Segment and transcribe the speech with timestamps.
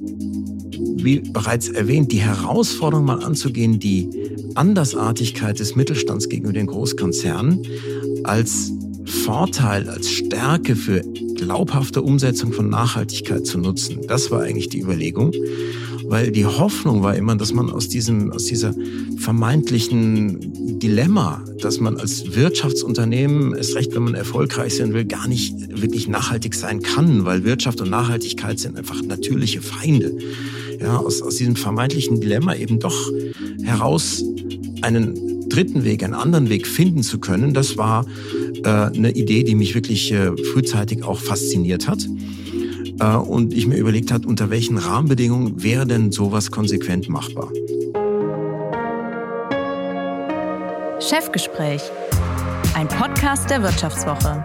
[0.00, 4.08] wie bereits erwähnt, die Herausforderung mal anzugehen, die
[4.54, 7.62] Andersartigkeit des Mittelstands gegenüber den Großkonzernen
[8.24, 8.72] als
[9.04, 11.02] Vorteil, als Stärke für
[11.34, 14.00] glaubhafte Umsetzung von Nachhaltigkeit zu nutzen.
[14.06, 15.32] Das war eigentlich die Überlegung,
[16.08, 18.74] weil die Hoffnung war immer, dass man aus diesem, aus dieser
[19.18, 25.54] vermeintlichen Dilemma, dass man als Wirtschaftsunternehmen, erst recht, wenn man erfolgreich sein will, gar nicht
[25.80, 30.16] wirklich nachhaltig sein kann, weil Wirtschaft und Nachhaltigkeit sind einfach natürliche Feinde.
[30.80, 33.10] Ja, aus, aus diesem vermeintlichen Dilemma eben doch
[33.62, 34.24] heraus
[34.80, 38.06] einen dritten Weg, einen anderen Weg finden zu können, das war
[38.64, 42.06] äh, eine Idee, die mich wirklich äh, frühzeitig auch fasziniert hat.
[43.00, 47.50] Äh, und ich mir überlegt hat, unter welchen Rahmenbedingungen wäre denn sowas konsequent machbar.
[51.00, 51.82] Chefgespräch,
[52.74, 54.44] ein Podcast der Wirtschaftswoche.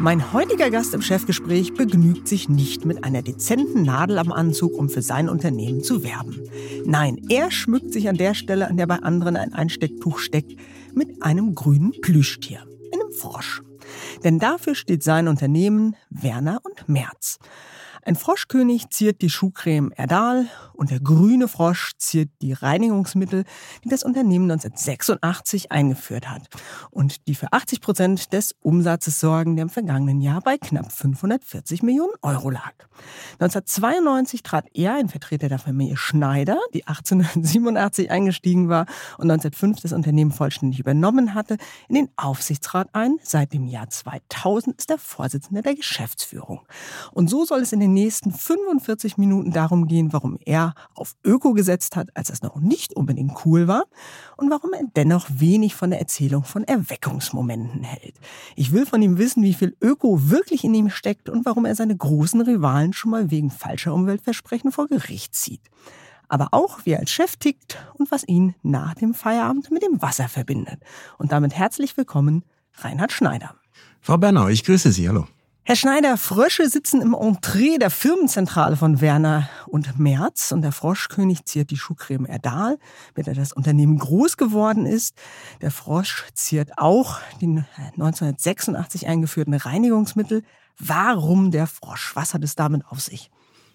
[0.00, 4.90] Mein heutiger Gast im Chefgespräch begnügt sich nicht mit einer dezenten Nadel am Anzug, um
[4.90, 6.40] für sein Unternehmen zu werben.
[6.84, 10.56] Nein, er schmückt sich an der Stelle, an der bei anderen ein Einstecktuch steckt,
[10.94, 13.62] mit einem grünen Plüschtier, einem Frosch.
[14.22, 17.38] Denn dafür steht sein Unternehmen Werner und Merz.
[18.06, 23.44] Ein Froschkönig ziert die Schuhcreme Erdal und der grüne Frosch ziert die Reinigungsmittel,
[23.82, 26.42] die das Unternehmen 1986 eingeführt hat
[26.90, 31.82] und die für 80 Prozent des Umsatzes sorgen, der im vergangenen Jahr bei knapp 540
[31.82, 32.74] Millionen Euro lag.
[33.40, 38.84] 1992 trat er, ein Vertreter der Familie Schneider, die 1887 eingestiegen war
[39.16, 41.56] und 1905 das Unternehmen vollständig übernommen hatte,
[41.88, 43.18] in den Aufsichtsrat ein.
[43.22, 46.60] Seit dem Jahr 2000 ist er Vorsitzender der Geschäftsführung.
[47.12, 51.54] Und so soll es in den nächsten 45 Minuten darum gehen, warum er auf Öko
[51.54, 53.84] gesetzt hat, als es noch nicht unbedingt cool war
[54.36, 58.16] und warum er dennoch wenig von der Erzählung von Erweckungsmomenten hält.
[58.56, 61.74] Ich will von ihm wissen, wie viel Öko wirklich in ihm steckt und warum er
[61.74, 65.62] seine großen Rivalen schon mal wegen falscher Umweltversprechen vor Gericht zieht.
[66.28, 70.02] Aber auch, wie er als Chef tickt und was ihn nach dem Feierabend mit dem
[70.02, 70.80] Wasser verbindet.
[71.18, 72.44] Und damit herzlich willkommen,
[72.78, 73.54] Reinhard Schneider.
[74.00, 75.08] Frau Bernau, ich grüße Sie.
[75.08, 75.26] Hallo.
[75.66, 81.46] Herr Schneider, Frösche sitzen im Entree der Firmenzentrale von Werner und Merz und der Froschkönig
[81.46, 82.78] ziert die Schuhcreme Erdal,
[83.16, 85.16] mit der das Unternehmen groß geworden ist.
[85.62, 90.42] Der Frosch ziert auch die 1986 eingeführten Reinigungsmittel.
[90.78, 92.14] Warum der Frosch?
[92.14, 93.30] Was hat es damit auf sich?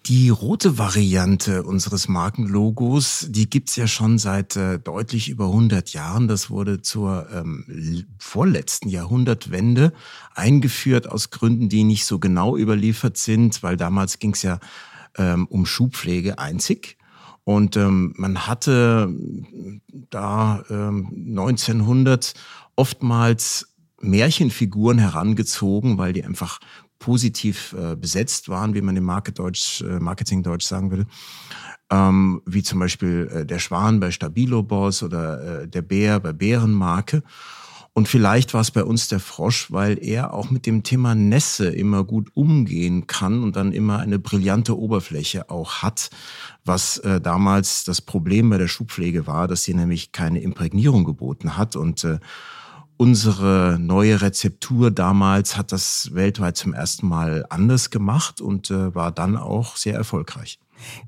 [0.06, 6.26] Die rote Variante unseres Markenlogos, die gibt's ja schon seit äh, deutlich über 100 Jahren.
[6.26, 9.92] Das wurde zur ähm, vorletzten Jahrhundertwende
[10.34, 14.58] eingeführt aus Gründen, die nicht so genau überliefert sind, weil damals ging's ja
[15.18, 16.96] ähm, um Schuhpflege einzig.
[17.44, 19.14] Und ähm, man hatte
[20.10, 22.34] da ähm, 1900
[22.74, 26.58] oftmals Märchenfiguren herangezogen, weil die einfach
[27.00, 31.06] positiv äh, besetzt waren, wie man im Marketing-Deutsch äh, Marketing -Deutsch sagen will.
[31.90, 36.32] Ähm, wie zum Beispiel äh, der Schwan bei Stabilo Boss oder äh, der Bär bei
[36.32, 37.24] Bärenmarke.
[37.92, 41.70] Und vielleicht war es bei uns der Frosch, weil er auch mit dem Thema Nässe
[41.70, 46.10] immer gut umgehen kann und dann immer eine brillante Oberfläche auch hat,
[46.64, 51.56] was äh, damals das Problem bei der Schuhpflege war, dass sie nämlich keine Imprägnierung geboten
[51.56, 52.20] hat und äh,
[53.00, 59.10] Unsere neue Rezeptur damals hat das weltweit zum ersten Mal anders gemacht und äh, war
[59.10, 60.58] dann auch sehr erfolgreich.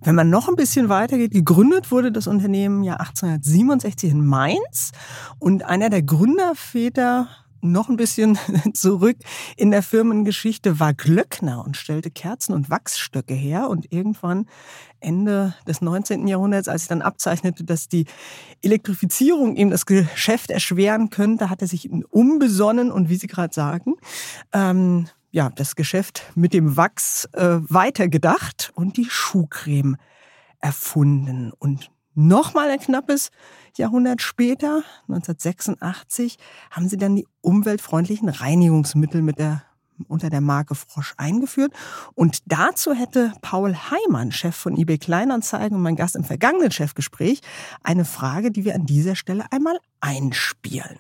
[0.03, 4.93] Wenn man noch ein bisschen weitergeht, gegründet wurde das Unternehmen ja 1867 in Mainz
[5.39, 7.29] und einer der Gründerväter
[7.63, 8.39] noch ein bisschen
[8.75, 9.17] zurück
[9.57, 13.69] in der Firmengeschichte war Glöckner und stellte Kerzen und Wachsstöcke her.
[13.69, 14.47] Und irgendwann
[15.01, 16.27] Ende des 19.
[16.27, 18.07] Jahrhunderts, als sich dann abzeichnete, dass die
[18.63, 23.95] Elektrifizierung ihm das Geschäft erschweren könnte, hat er sich umbesonnen und wie Sie gerade sagen,
[24.53, 29.97] ähm, ja, das Geschäft mit dem Wachs äh, weitergedacht und die Schuhcreme
[30.61, 31.53] erfunden.
[31.59, 33.31] Und nochmal ein knappes
[33.77, 36.37] Jahrhundert später, 1986,
[36.71, 39.63] haben sie dann die umweltfreundlichen Reinigungsmittel mit der
[40.09, 41.73] unter der Marke Frosch eingeführt.
[42.15, 47.41] Und dazu hätte Paul Heimann, Chef von eBay Kleinanzeigen und mein Gast im vergangenen Chefgespräch,
[47.83, 50.99] eine Frage, die wir an dieser Stelle einmal einspielen.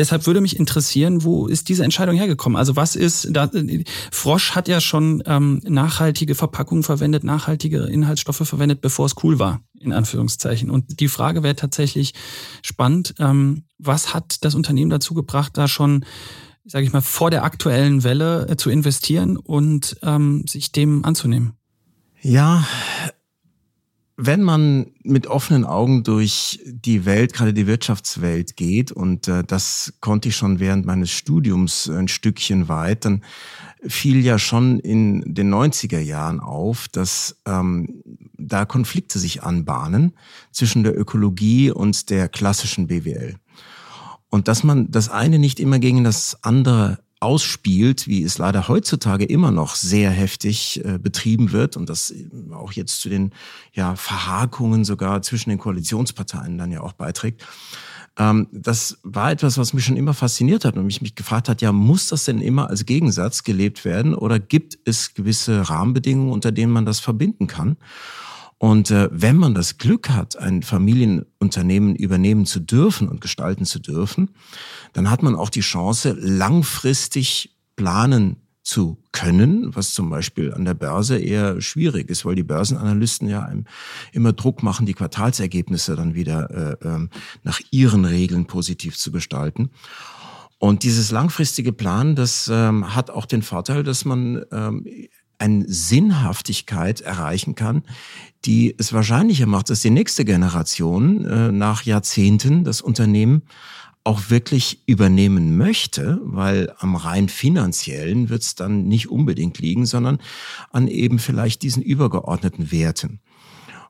[0.00, 2.56] Deshalb würde mich interessieren, wo ist diese Entscheidung hergekommen?
[2.56, 3.50] Also was ist, da,
[4.10, 9.60] Frosch hat ja schon ähm, nachhaltige Verpackungen verwendet, nachhaltige Inhaltsstoffe verwendet, bevor es cool war,
[9.78, 10.70] in Anführungszeichen.
[10.70, 12.14] Und die Frage wäre tatsächlich
[12.62, 16.06] spannend, ähm, was hat das Unternehmen dazu gebracht, da schon,
[16.64, 21.52] sage ich mal, vor der aktuellen Welle äh, zu investieren und ähm, sich dem anzunehmen?
[22.22, 22.66] Ja,
[24.22, 29.94] wenn man mit offenen Augen durch die Welt, gerade die Wirtschaftswelt geht, und äh, das
[30.00, 33.24] konnte ich schon während meines Studiums ein Stückchen weit, dann
[33.86, 38.02] fiel ja schon in den 90er Jahren auf, dass ähm,
[38.36, 40.12] da Konflikte sich anbahnen
[40.52, 43.36] zwischen der Ökologie und der klassischen BWL.
[44.28, 49.26] Und dass man das eine nicht immer gegen das andere ausspielt, wie es leider heutzutage
[49.26, 52.14] immer noch sehr heftig äh, betrieben wird und das
[52.52, 53.32] auch jetzt zu den
[53.74, 57.44] ja, Verhakungen sogar zwischen den Koalitionsparteien dann ja auch beiträgt.
[58.16, 61.60] Ähm, das war etwas, was mich schon immer fasziniert hat und mich, mich gefragt hat,
[61.60, 66.52] ja, muss das denn immer als Gegensatz gelebt werden oder gibt es gewisse Rahmenbedingungen, unter
[66.52, 67.76] denen man das verbinden kann?
[68.62, 73.78] Und äh, wenn man das Glück hat, ein Familienunternehmen übernehmen zu dürfen und gestalten zu
[73.78, 74.32] dürfen,
[74.92, 80.74] dann hat man auch die Chance, langfristig planen zu können, was zum Beispiel an der
[80.74, 83.50] Börse eher schwierig ist, weil die Börsenanalysten ja
[84.12, 87.08] immer Druck machen, die Quartalsergebnisse dann wieder äh, äh,
[87.42, 89.70] nach ihren Regeln positiv zu gestalten.
[90.58, 94.84] Und dieses langfristige Plan, das ähm, hat auch den Vorteil, dass man ähm,
[95.40, 97.82] eine Sinnhaftigkeit erreichen kann,
[98.44, 103.42] die es wahrscheinlicher macht, dass die nächste Generation äh, nach Jahrzehnten das Unternehmen
[104.04, 110.18] auch wirklich übernehmen möchte, weil am rein finanziellen wird es dann nicht unbedingt liegen, sondern
[110.70, 113.20] an eben vielleicht diesen übergeordneten Werten.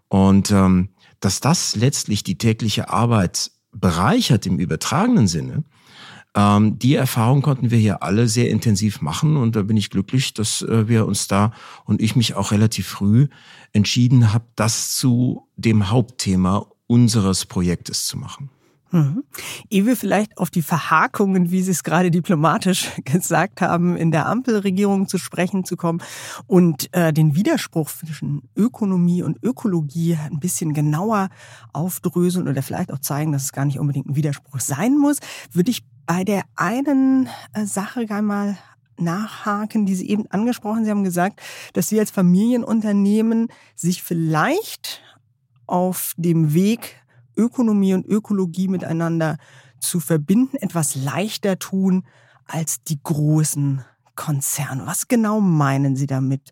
[0.09, 5.65] Und ähm, dass das letztlich die tägliche Arbeit bereichert im übertragenen Sinne,
[6.37, 10.33] ähm, die Erfahrung konnten wir hier alle sehr intensiv machen und da bin ich glücklich,
[10.35, 11.53] dass äh, wir uns da
[11.85, 13.29] und ich mich auch relativ früh
[13.73, 18.51] entschieden habe, das zu dem Hauptthema unseres Projektes zu machen.
[18.93, 19.23] Mhm.
[19.71, 24.27] Ehe wir vielleicht auf die Verhakungen, wie Sie es gerade diplomatisch gesagt haben, in der
[24.27, 26.03] Ampelregierung zu sprechen zu kommen
[26.47, 31.29] und äh, den Widerspruch zwischen Ökonomie und Ökologie ein bisschen genauer
[31.73, 35.19] aufdröseln oder vielleicht auch zeigen, dass es gar nicht unbedingt ein Widerspruch sein muss,
[35.53, 38.59] würde ich bei der einen äh, Sache einmal
[38.97, 40.85] nachhaken, die Sie eben angesprochen.
[40.85, 41.41] Sie haben gesagt,
[41.73, 43.47] dass Sie als Familienunternehmen
[43.77, 45.03] sich vielleicht
[45.69, 47.01] auf dem Weg
[47.37, 49.37] Ökonomie und Ökologie miteinander
[49.79, 52.03] zu verbinden, etwas leichter tun
[52.45, 53.85] als die großen
[54.17, 54.87] Konzerne.
[54.87, 56.51] Was genau meinen Sie damit?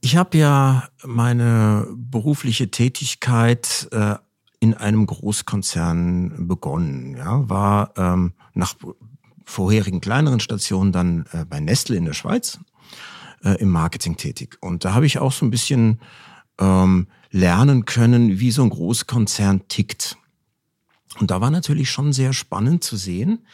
[0.00, 4.14] Ich habe ja meine berufliche Tätigkeit äh,
[4.60, 7.16] in einem Großkonzern begonnen.
[7.16, 8.74] Ja, war ähm, nach
[9.44, 12.60] vorherigen kleineren Stationen dann äh, bei Nestle in der Schweiz
[13.42, 14.58] äh, im Marketing tätig.
[14.60, 16.00] Und da habe ich auch so ein bisschen
[16.58, 20.18] ähm, lernen können, wie so ein Großkonzern tickt.
[21.18, 23.44] Und da war natürlich schon sehr spannend zu sehen,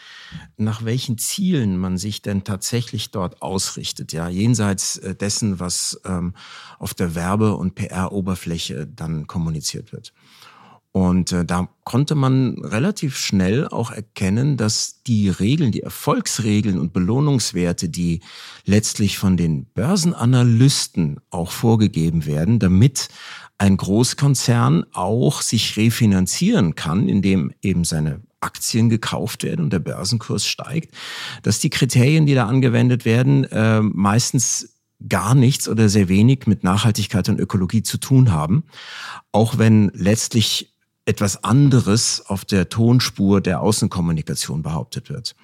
[0.57, 6.35] nach welchen Zielen man sich denn tatsächlich dort ausrichtet, ja, jenseits äh, dessen, was ähm,
[6.79, 10.13] auf der Werbe- und PR-Oberfläche dann kommuniziert wird.
[10.97, 16.95] Und äh, da konnte man relativ schnell auch erkennen, dass die Regeln, die Erfolgsregeln und
[16.95, 18.21] Belohnungswerte, die
[18.65, 23.11] letztlich von den Börsenanalysten auch vorgegeben werden, damit
[23.59, 30.47] ein Großkonzern auch sich refinanzieren kann, indem eben seine Aktien gekauft werden und der Börsenkurs
[30.47, 30.95] steigt,
[31.43, 34.73] dass die Kriterien, die da angewendet werden, äh, meistens
[35.07, 38.65] gar nichts oder sehr wenig mit Nachhaltigkeit und Ökologie zu tun haben,
[39.31, 40.73] auch wenn letztlich
[41.07, 45.35] etwas anderes auf der Tonspur der Außenkommunikation behauptet wird.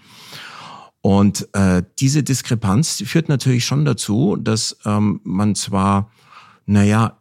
[1.01, 6.11] Und äh, diese Diskrepanz führt natürlich schon dazu, dass ähm, man zwar,
[6.67, 7.19] naja,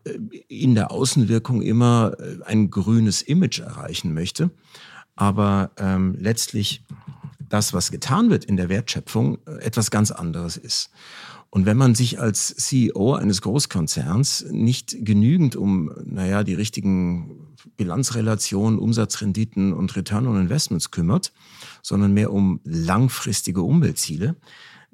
[0.48, 4.52] in der Außenwirkung immer äh, ein grünes Image erreichen möchte,
[5.16, 6.84] aber ähm, letztlich
[7.50, 10.90] das, was getan wird in der Wertschöpfung, äh, etwas ganz anderes ist.
[11.54, 18.80] Und wenn man sich als CEO eines Großkonzerns nicht genügend um, naja, die richtigen Bilanzrelationen,
[18.80, 21.34] Umsatzrenditen und Return on Investments kümmert,
[21.82, 24.38] sondern mehr um langfristige Umweltziele,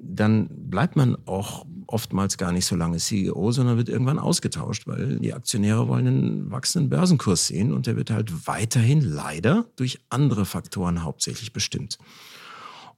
[0.00, 5.20] dann bleibt man auch oftmals gar nicht so lange CEO, sondern wird irgendwann ausgetauscht, weil
[5.20, 10.44] die Aktionäre wollen einen wachsenden Börsenkurs sehen und der wird halt weiterhin leider durch andere
[10.44, 11.98] Faktoren hauptsächlich bestimmt.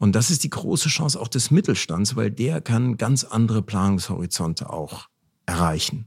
[0.00, 4.70] Und das ist die große Chance auch des Mittelstands, weil der kann ganz andere Planungshorizonte
[4.70, 5.08] auch
[5.44, 6.06] erreichen.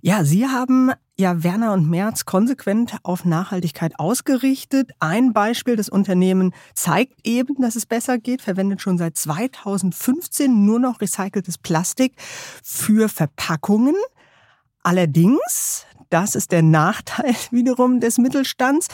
[0.00, 4.92] Ja, Sie haben ja Werner und Merz konsequent auf Nachhaltigkeit ausgerichtet.
[5.00, 10.78] Ein Beispiel, das Unternehmen zeigt eben, dass es besser geht, verwendet schon seit 2015 nur
[10.78, 12.14] noch recyceltes Plastik
[12.62, 13.96] für Verpackungen.
[14.82, 18.88] Allerdings das ist der Nachteil wiederum des Mittelstands.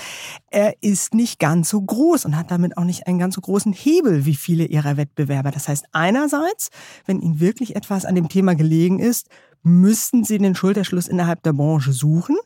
[0.50, 3.73] Er ist nicht ganz so groß und hat damit auch nicht einen ganz so großen
[3.73, 5.50] Hebel wie viele ihrer Wettbewerber.
[5.50, 6.71] Das heißt, einerseits,
[7.06, 9.28] wenn ihnen wirklich etwas an dem Thema gelegen ist,
[9.64, 12.37] müssten sie den Schulterschluss innerhalb der Branche suchen.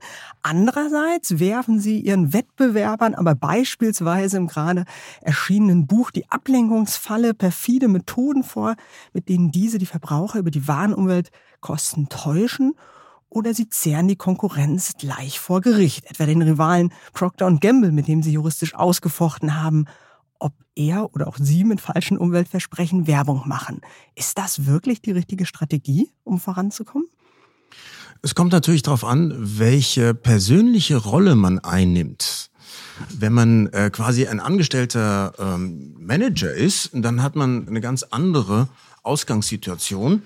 [0.43, 4.85] Andererseits werfen sie ihren Wettbewerbern aber beispielsweise im gerade
[5.21, 8.77] erschienenen Buch Die Ablenkungsfalle perfide Methoden vor,
[9.13, 12.75] mit denen diese die Verbraucher über die Warenumweltkosten täuschen
[13.31, 18.23] oder sie zehren die Konkurrenz gleich vor Gericht, etwa den Rivalen Procter Gamble, mit dem
[18.23, 19.87] sie juristisch ausgefochten haben,
[20.39, 23.81] ob er oder auch sie mit falschen Umweltversprechen Werbung machen.
[24.15, 27.09] Ist das wirklich die richtige Strategie, um voranzukommen?
[28.23, 32.51] Es kommt natürlich darauf an, welche persönliche Rolle man einnimmt.
[33.17, 38.69] Wenn man äh, quasi ein angestellter ähm, Manager ist, dann hat man eine ganz andere
[39.05, 40.23] Ausgangssituation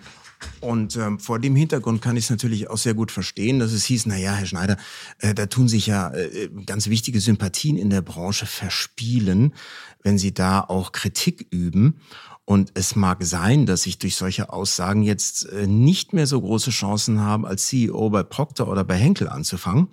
[0.60, 3.84] und ähm, vor dem Hintergrund kann ich es natürlich auch sehr gut verstehen, dass es
[3.84, 4.76] hieß, na ja, Herr Schneider,
[5.18, 9.54] äh, da tun sich ja äh, ganz wichtige Sympathien in der Branche verspielen,
[10.02, 12.00] wenn Sie da auch Kritik üben.
[12.44, 16.70] Und es mag sein, dass ich durch solche Aussagen jetzt äh, nicht mehr so große
[16.70, 19.92] Chancen habe, als CEO bei Procter oder bei Henkel anzufangen äh,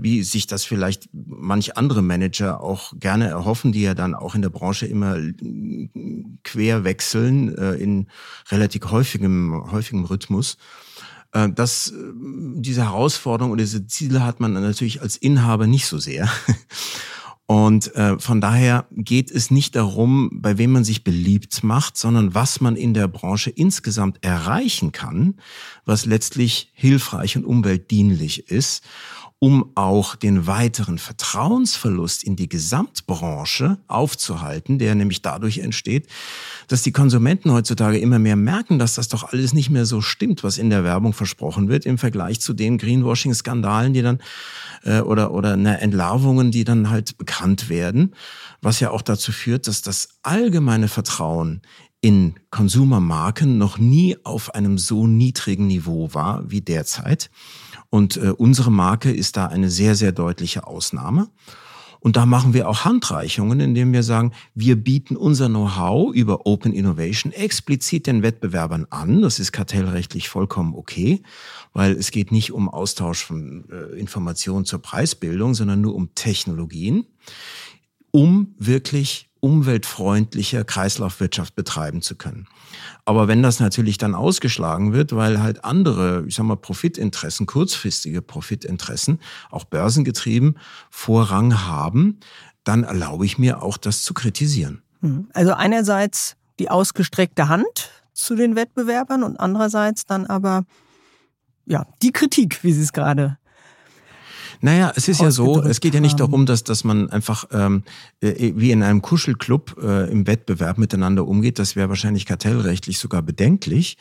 [0.00, 4.42] wie sich das vielleicht manch andere Manager auch gerne erhoffen, die ja dann auch in
[4.42, 5.18] der Branche immer
[6.44, 8.06] quer wechseln äh, in
[8.50, 10.56] relativ häufigem, häufigem Rhythmus.
[11.32, 16.28] Äh, das, diese Herausforderung und diese Ziele hat man natürlich als Inhaber nicht so sehr.
[17.46, 22.34] Und äh, von daher geht es nicht darum, bei wem man sich beliebt macht, sondern
[22.34, 25.36] was man in der Branche insgesamt erreichen kann,
[25.84, 28.82] was letztlich hilfreich und umweltdienlich ist
[29.38, 36.06] um auch den weiteren Vertrauensverlust in die Gesamtbranche aufzuhalten, der nämlich dadurch entsteht,
[36.68, 40.42] dass die Konsumenten heutzutage immer mehr merken, dass das doch alles nicht mehr so stimmt,
[40.42, 44.20] was in der Werbung versprochen wird, im Vergleich zu den Greenwashing-Skandalen, die dann
[44.84, 47.35] äh, oder oder ne, Entlarvungen, die dann halt bekannt
[47.68, 48.14] werden,
[48.62, 51.62] was ja auch dazu führt, dass das allgemeine Vertrauen
[52.00, 57.30] in Konsumermarken noch nie auf einem so niedrigen Niveau war wie derzeit.
[57.90, 61.28] Und äh, unsere Marke ist da eine sehr, sehr deutliche Ausnahme.
[62.00, 66.72] Und da machen wir auch Handreichungen, indem wir sagen, wir bieten unser Know-how über Open
[66.72, 69.22] Innovation explizit den Wettbewerbern an.
[69.22, 71.22] Das ist kartellrechtlich vollkommen okay,
[71.72, 77.06] weil es geht nicht um Austausch von äh, Informationen zur Preisbildung, sondern nur um Technologien,
[78.10, 82.48] um wirklich umweltfreundliche Kreislaufwirtschaft betreiben zu können.
[83.04, 88.22] Aber wenn das natürlich dann ausgeschlagen wird, weil halt andere, ich sag mal, Profitinteressen, kurzfristige
[88.22, 90.58] Profitinteressen, auch börsengetrieben,
[90.90, 92.18] Vorrang haben,
[92.64, 94.82] dann erlaube ich mir auch das zu kritisieren.
[95.02, 95.28] Hm.
[95.32, 100.64] Also einerseits die ausgestreckte Hand zu den Wettbewerbern und andererseits dann aber
[101.66, 103.38] ja, die Kritik, wie Sie es gerade
[104.60, 107.82] naja, es ist ja so, es geht ja nicht darum, dass, dass man einfach ähm,
[108.20, 111.58] äh, wie in einem Kuschelclub äh, im Wettbewerb miteinander umgeht.
[111.58, 113.96] Das wäre wahrscheinlich kartellrechtlich sogar bedenklich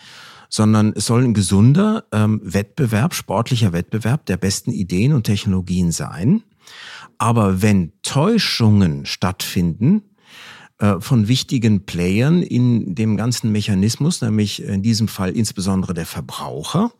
[0.48, 6.44] sondern es soll ein gesunder ähm, Wettbewerb, sportlicher Wettbewerb der besten Ideen und Technologien sein.
[7.18, 10.04] Aber wenn Täuschungen stattfinden,
[10.78, 16.92] äh, von wichtigen Playern in dem ganzen Mechanismus, nämlich in diesem Fall insbesondere der Verbraucher,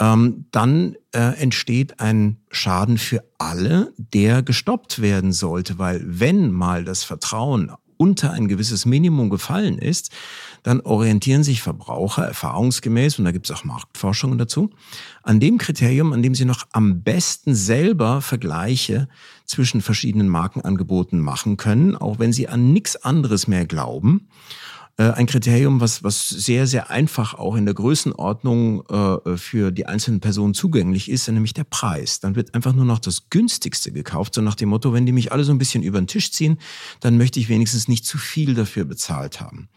[0.00, 6.84] ähm, dann äh, entsteht ein Schaden für alle, der gestoppt werden sollte, weil wenn mal
[6.84, 10.12] das Vertrauen unter ein gewisses Minimum gefallen ist,
[10.62, 14.70] dann orientieren sich Verbraucher erfahrungsgemäß, und da gibt es auch Marktforschungen dazu,
[15.22, 19.08] an dem Kriterium, an dem sie noch am besten selber Vergleiche
[19.44, 24.28] zwischen verschiedenen Markenangeboten machen können, auch wenn sie an nichts anderes mehr glauben.
[24.98, 29.86] Äh, ein Kriterium, was, was sehr, sehr einfach auch in der Größenordnung äh, für die
[29.86, 32.18] einzelnen Personen zugänglich ist, nämlich der Preis.
[32.18, 35.30] Dann wird einfach nur noch das günstigste gekauft, so nach dem Motto, wenn die mich
[35.30, 36.58] alle so ein bisschen über den Tisch ziehen,
[36.98, 39.68] dann möchte ich wenigstens nicht zu viel dafür bezahlt haben.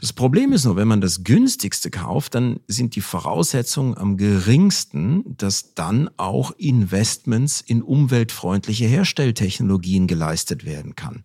[0.00, 5.36] Das Problem ist nur, wenn man das günstigste kauft, dann sind die Voraussetzungen am geringsten,
[5.36, 11.22] dass dann auch Investments in umweltfreundliche Herstelltechnologien geleistet werden kann.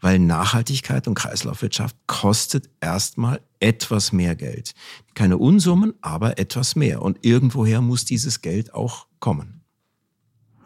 [0.00, 4.74] Weil Nachhaltigkeit und Kreislaufwirtschaft kostet erstmal etwas mehr Geld.
[5.14, 7.02] Keine Unsummen, aber etwas mehr.
[7.02, 9.57] Und irgendwoher muss dieses Geld auch kommen.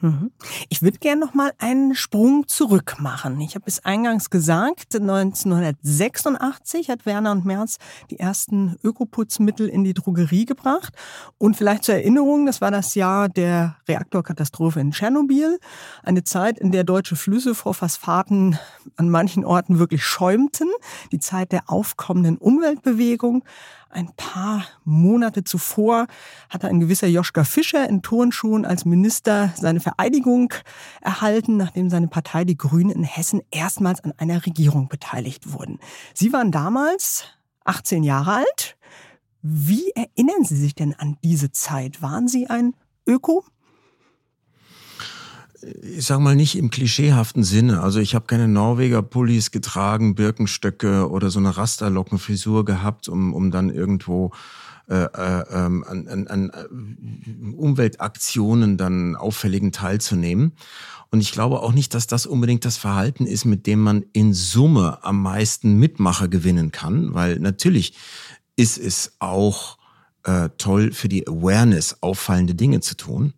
[0.03, 0.33] Mhm.
[0.69, 3.41] Ich würde gerne noch mal einen Sprung zurück machen.
[3.41, 7.79] Ich habe es eingangs gesagt, 1986 hat Werner und Merz
[8.11, 10.93] die ersten Ökoputzmittel in die Drogerie gebracht.
[11.39, 15.61] Und vielleicht zur Erinnerung, das war das Jahr der Reaktorkatastrophe in Tschernobyl.
[16.03, 18.59] Eine Zeit, in der deutsche Flüsse vor Phosphaten
[18.97, 20.69] an manchen Orten wirklich schäumten.
[21.13, 23.45] Die Zeit der aufkommenden Umweltbewegung.
[23.93, 26.07] Ein paar Monate zuvor
[26.49, 30.55] hatte ein gewisser Joschka Fischer in Turnschuhen als Minister seine Vereidigung
[31.03, 35.79] erhalten, nachdem seine Partei, die Grünen in Hessen, erstmals an einer Regierung beteiligt wurden.
[36.15, 37.25] Sie waren damals
[37.65, 38.79] 18 Jahre alt.
[39.43, 42.01] Wie erinnern Sie sich denn an diese Zeit?
[42.01, 42.75] Waren Sie ein
[43.07, 43.45] Öko?
[45.63, 47.83] Ich sag mal nicht im klischeehaften Sinne.
[47.83, 53.71] Also ich habe keine Norweger-Pullis getragen, Birkenstöcke oder so eine Rasterlockenfrisur gehabt, um, um dann
[53.71, 54.33] irgendwo
[54.89, 60.53] äh, äh, ähm, an, an, an äh, Umweltaktionen dann auffälligen teilzunehmen.
[61.11, 64.35] Und ich glaube auch nicht, dass das unbedingt das Verhalten ist, mit dem man in
[64.35, 67.95] Summe am meisten Mitmacher gewinnen kann, weil natürlich
[68.57, 69.79] ist es auch
[70.25, 73.35] äh, toll für die Awareness, auffallende Dinge zu tun.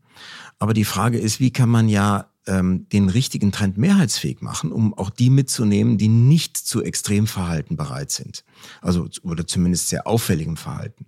[0.65, 4.95] Aber die Frage ist, wie kann man ja ähm, den richtigen Trend mehrheitsfähig machen, um
[4.95, 8.45] auch die mitzunehmen, die nicht zu Extremverhalten bereit sind.
[8.81, 11.05] Also oder zumindest sehr auffälligem Verhalten.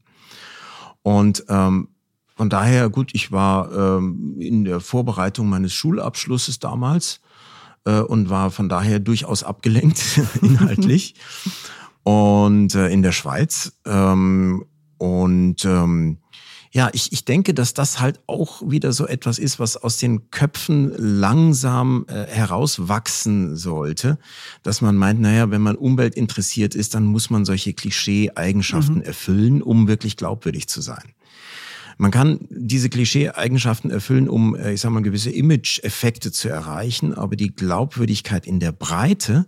[1.01, 1.89] Und ähm,
[2.35, 7.23] von daher, gut, ich war ähm, in der Vorbereitung meines Schulabschlusses damals
[7.87, 11.15] äh, und war von daher durchaus abgelenkt inhaltlich.
[12.03, 13.73] und äh, in der Schweiz.
[13.87, 14.67] Ähm,
[14.99, 16.19] und ähm,
[16.76, 20.30] ja, ich, ich denke, dass das halt auch wieder so etwas ist, was aus den
[20.30, 24.18] Köpfen langsam äh, herauswachsen sollte,
[24.62, 29.04] dass man meint, naja, wenn man umweltinteressiert ist, dann muss man solche Klischee-Eigenschaften mhm.
[29.04, 31.14] erfüllen, um wirklich glaubwürdig zu sein.
[31.97, 37.37] Man kann diese Klischee-Eigenschaften erfüllen, um, äh, ich sag mal, gewisse Image-Effekte zu erreichen, aber
[37.37, 39.47] die Glaubwürdigkeit in der Breite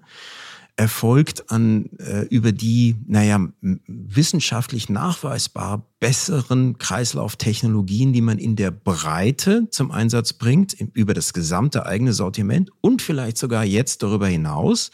[0.78, 9.66] erfolgt an äh, über die, naja, wissenschaftlich nachweisbar besseren Kreislauftechnologien, die man in der Breite
[9.70, 14.92] zum Einsatz bringt, über das gesamte eigene Sortiment und vielleicht sogar jetzt darüber hinaus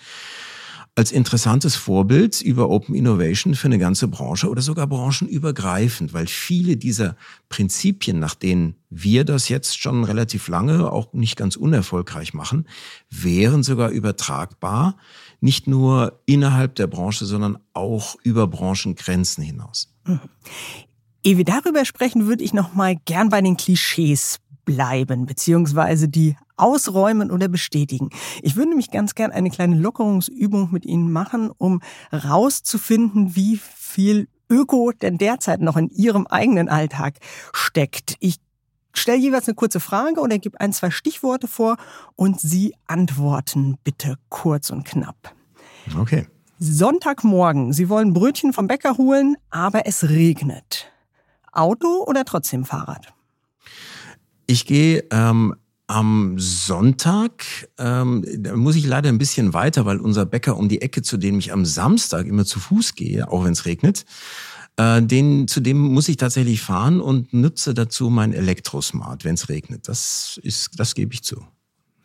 [0.97, 6.77] als interessantes Vorbild über Open Innovation für eine ganze Branche oder sogar branchenübergreifend, weil viele
[6.77, 7.17] dieser
[7.49, 12.69] Prinzipien, nach denen wir das jetzt schon relativ lange auch nicht ganz unerfolgreich machen,
[13.11, 14.97] wären sogar übertragbar,
[15.45, 19.95] nicht nur innerhalb der Branche, sondern auch über Branchengrenzen hinaus.
[20.07, 20.21] Mhm.
[21.23, 26.37] Ehe wir darüber sprechen, würde ich noch mal gern bei den Klischees bleiben, beziehungsweise die
[26.57, 28.09] ausräumen oder bestätigen.
[28.41, 34.29] Ich würde nämlich ganz gern eine kleine Lockerungsübung mit Ihnen machen, um rauszufinden, wie viel
[34.49, 37.19] Öko denn derzeit noch in Ihrem eigenen Alltag
[37.53, 38.17] steckt.
[38.21, 38.37] Ich
[38.95, 41.77] stelle jeweils eine kurze Frage oder gebe ein, zwei Stichworte vor
[42.17, 45.35] und Sie antworten bitte kurz und knapp.
[45.99, 46.27] Okay.
[46.59, 50.91] Sonntagmorgen, Sie wollen Brötchen vom Bäcker holen, aber es regnet.
[51.53, 53.13] Auto oder trotzdem Fahrrad?
[54.47, 55.55] Ich gehe ähm,
[55.87, 57.45] am Sonntag,
[57.79, 61.17] ähm, da muss ich leider ein bisschen weiter, weil unser Bäcker um die Ecke, zu
[61.17, 64.05] dem ich am Samstag immer zu Fuß gehe, auch wenn es regnet,
[64.77, 69.49] äh, den, zu dem muss ich tatsächlich fahren und nutze dazu mein Elektrosmart, wenn es
[69.49, 69.89] regnet.
[69.89, 71.45] Das ist, das gebe ich zu.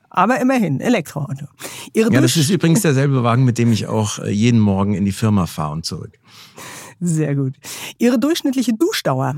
[0.09, 1.45] Aber immerhin, Elektroauto.
[1.93, 5.05] Ihre ja, das ist übrigens derselbe Wagen, mit dem ich auch äh, jeden Morgen in
[5.05, 6.19] die Firma fahre und zurück.
[6.99, 7.55] Sehr gut.
[7.97, 9.35] Ihre durchschnittliche Duschdauer?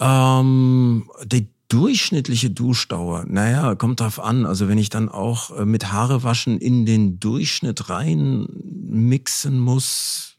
[0.00, 4.46] Ähm, die durchschnittliche Duschdauer, naja, kommt drauf an.
[4.46, 8.46] Also wenn ich dann auch äh, mit Haare waschen in den Durchschnitt rein
[8.86, 10.33] mixen muss,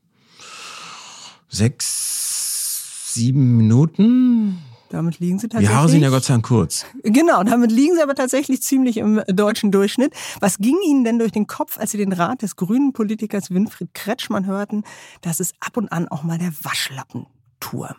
[1.55, 4.61] sechs, sieben Minuten.
[4.89, 5.69] Damit liegen sie tatsächlich.
[5.69, 6.85] Die Haare sind ja Gott sei Dank kurz.
[7.03, 10.13] Genau, damit liegen sie aber tatsächlich ziemlich im deutschen Durchschnitt.
[10.39, 13.93] Was ging Ihnen denn durch den Kopf, als Sie den Rat des grünen Politikers Winfried
[13.93, 14.83] Kretschmann hörten,
[15.21, 17.25] dass es ab und an auch mal der Waschlappen
[17.59, 17.95] tue?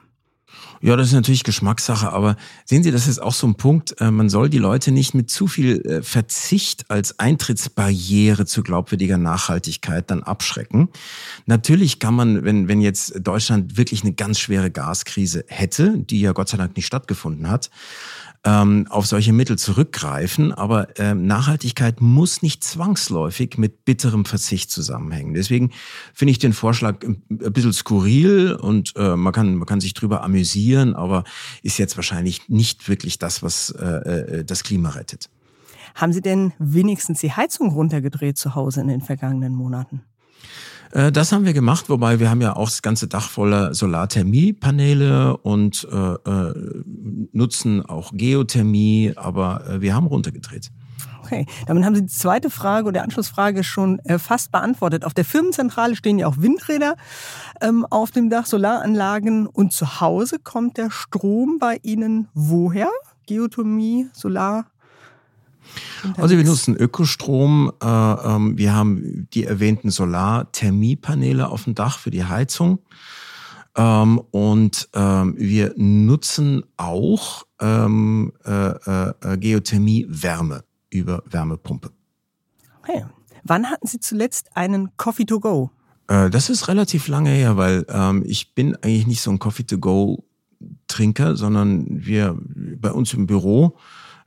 [0.80, 4.10] Ja, das ist natürlich Geschmackssache, aber sehen Sie, das ist auch so ein Punkt, äh,
[4.10, 10.10] man soll die Leute nicht mit zu viel äh, Verzicht als Eintrittsbarriere zu glaubwürdiger Nachhaltigkeit
[10.10, 10.88] dann abschrecken.
[11.46, 16.32] Natürlich kann man, wenn, wenn jetzt Deutschland wirklich eine ganz schwere Gaskrise hätte, die ja
[16.32, 17.70] Gott sei Dank nicht stattgefunden hat,
[18.46, 20.52] ähm, auf solche Mittel zurückgreifen.
[20.52, 25.34] Aber ähm, Nachhaltigkeit muss nicht zwangsläufig mit bitterem Verzicht zusammenhängen.
[25.34, 25.72] Deswegen
[26.14, 30.22] finde ich den Vorschlag ein bisschen skurril und äh, man, kann, man kann sich drüber
[30.22, 31.24] amüsieren, aber
[31.62, 35.28] ist jetzt wahrscheinlich nicht wirklich das, was äh, äh, das Klima rettet.
[35.96, 40.02] Haben Sie denn wenigstens die Heizung runtergedreht zu Hause in den vergangenen Monaten?
[40.96, 45.36] Äh, das haben wir gemacht, wobei wir haben ja auch das ganze Dach voller Solarthermiepaneele
[45.36, 46.84] und äh, äh,
[47.32, 50.70] nutzen auch Geothermie, aber äh, wir haben runtergedreht.
[51.22, 55.04] Okay, damit haben Sie die zweite Frage oder Anschlussfrage schon äh, fast beantwortet.
[55.04, 56.96] Auf der Firmenzentrale stehen ja auch Windräder
[57.60, 62.90] ähm, auf dem Dach, Solaranlagen und zu Hause kommt der Strom bei Ihnen woher?
[63.26, 64.66] Geothermie, Solar?
[66.16, 67.72] Also wir nutzen Ökostrom.
[67.82, 72.80] Äh, ähm, wir haben die erwähnten Solarthermiepaneele auf dem Dach für die Heizung.
[73.76, 81.90] Ähm, und ähm, wir nutzen auch äh, äh, Geothermie Wärme über Wärmepumpe.
[82.80, 83.04] Okay.
[83.42, 85.70] Wann hatten Sie zuletzt einen Coffee to go?
[86.08, 91.36] Äh, das ist relativ lange her, weil ähm, ich bin eigentlich nicht so ein Coffee-to-go-Trinker,
[91.36, 92.36] sondern wir
[92.80, 93.76] bei uns im Büro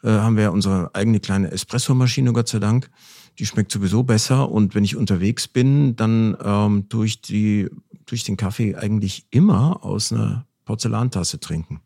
[0.04, 2.90] äh, haben wir unsere eigene kleine Espresso-Maschine, Gott sei Dank.
[3.38, 7.70] Die schmeckt sowieso besser und wenn ich unterwegs bin, dann ähm, durch die
[8.06, 11.82] durch den Kaffee eigentlich immer aus einer Porzellantasse trinken.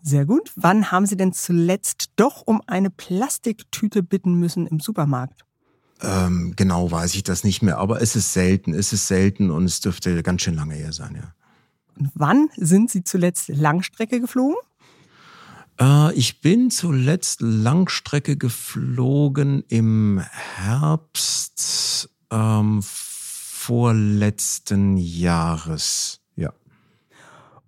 [0.00, 0.52] Sehr gut.
[0.54, 5.44] Wann haben Sie denn zuletzt doch um eine Plastiktüte bitten müssen im Supermarkt?
[6.00, 9.64] Ähm, genau weiß ich das nicht mehr, aber es ist selten, es ist selten und
[9.64, 11.32] es dürfte ganz schön lange her sein, ja.
[11.98, 14.56] Und wann sind Sie zuletzt Langstrecke geflogen?
[15.80, 20.22] Äh, ich bin zuletzt Langstrecke geflogen im
[20.56, 26.20] Herbst ähm, vorletzten Jahres.
[26.36, 26.52] Ja.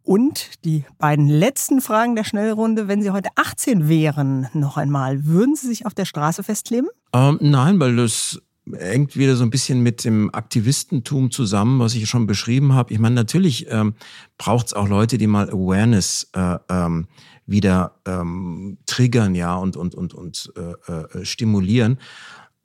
[0.02, 5.54] Und die beiden letzten Fragen der Schnellrunde, wenn Sie heute 18 wären, noch einmal, würden
[5.54, 6.88] Sie sich auf der Straße festkleben?
[7.12, 8.40] Ähm, nein, weil das
[8.76, 12.92] hängt wieder so ein bisschen mit dem Aktivistentum zusammen, was ich schon beschrieben habe.
[12.92, 13.94] Ich meine, natürlich ähm,
[14.36, 17.06] braucht es auch Leute, die mal Awareness äh, ähm,
[17.48, 21.98] wieder ähm, triggern, ja, und, und, und, und äh, äh, stimulieren.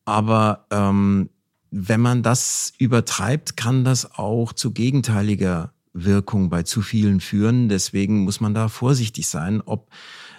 [0.06, 1.30] Aber ähm,
[1.72, 7.69] wenn man das übertreibt, kann das auch zu gegenteiliger Wirkung bei zu vielen führen.
[7.69, 9.89] Deswegen muss man da vorsichtig sein, ob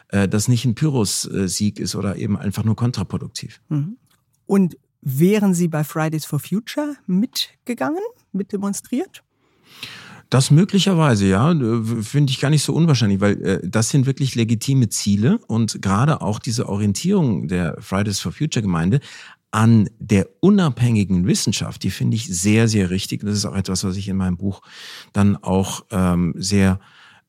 [0.09, 3.63] äh, das nicht ein Pyrrhus-Sieg ist oder eben einfach nur kontraproduktiv.
[3.71, 3.97] Mhm.
[4.47, 8.03] Und wären Sie bei Fridays for Future mitgegangen,
[8.33, 9.23] mitdemonstriert?
[10.35, 11.55] Das möglicherweise, ja,
[12.03, 16.23] finde ich gar nicht so unwahrscheinlich, weil äh, das sind wirklich legitime Ziele und gerade
[16.23, 18.99] auch diese Orientierung der Fridays for Future Gemeinde
[19.53, 23.21] an der unabhängigen Wissenschaft, die finde ich sehr, sehr richtig.
[23.21, 24.63] Das ist auch etwas, was ich in meinem Buch
[25.13, 26.81] dann auch ähm, sehr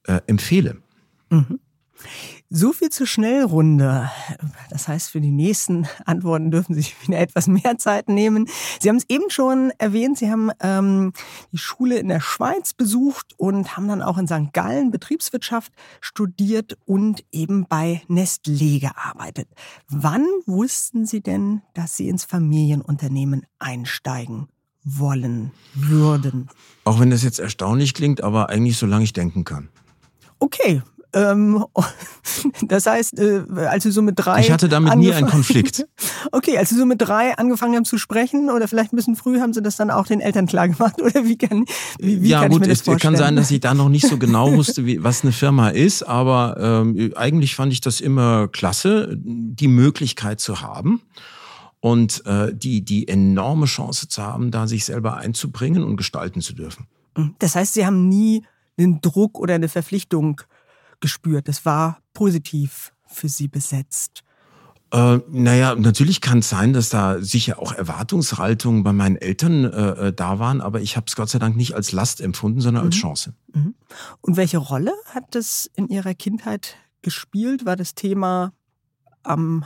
[0.08, 0.78] äh, empfehle.
[1.30, 1.60] Mhm.
[2.58, 4.10] So viel zur Schnellrunde.
[4.70, 8.48] Das heißt, für die nächsten Antworten dürfen Sie sich wieder etwas mehr Zeit nehmen.
[8.80, 11.12] Sie haben es eben schon erwähnt, Sie haben ähm,
[11.52, 14.54] die Schule in der Schweiz besucht und haben dann auch in St.
[14.54, 19.50] Gallen Betriebswirtschaft studiert und eben bei Nestlé gearbeitet.
[19.89, 24.48] Wann wussten Sie denn, dass Sie ins Familienunternehmen einsteigen
[24.86, 26.48] wollen, würden?
[26.86, 29.68] Auch wenn das jetzt erstaunlich klingt, aber eigentlich solange ich denken kann.
[30.39, 30.82] Okay,
[32.63, 34.41] das heißt, äh, als Sie so mit drei.
[34.41, 35.88] Ich hatte damit nie einen Konflikt.
[36.32, 39.39] okay, als Sie so mit drei angefangen haben zu sprechen oder vielleicht ein bisschen früh,
[39.39, 41.65] haben Sie das dann auch den Eltern klar gemacht oder wie kann,
[41.99, 43.13] wie, wie ja, kann gut, ich mir das es vorstellen?
[43.13, 46.04] kann sein, dass ich da noch nicht so genau wusste, wie, was eine Firma ist,
[46.04, 51.01] aber ähm, eigentlich fand ich das immer klasse, die Möglichkeit zu haben
[51.80, 56.54] und äh, die, die enorme Chance zu haben, da sich selber einzubringen und gestalten zu
[56.54, 56.88] dürfen.
[57.39, 58.43] Das heißt, Sie haben nie
[58.78, 60.41] einen Druck oder eine Verpflichtung
[60.99, 61.47] gespürt.
[61.47, 64.23] Das war positiv für Sie besetzt.
[64.91, 70.13] Äh, naja, natürlich kann es sein, dass da sicher auch Erwartungshaltungen bei meinen Eltern äh,
[70.13, 72.89] da waren, aber ich habe es Gott sei Dank nicht als Last empfunden, sondern mhm.
[72.89, 73.34] als Chance.
[73.53, 73.75] Mhm.
[74.21, 77.65] Und welche Rolle hat das in Ihrer Kindheit gespielt?
[77.65, 78.53] War das Thema
[79.23, 79.65] am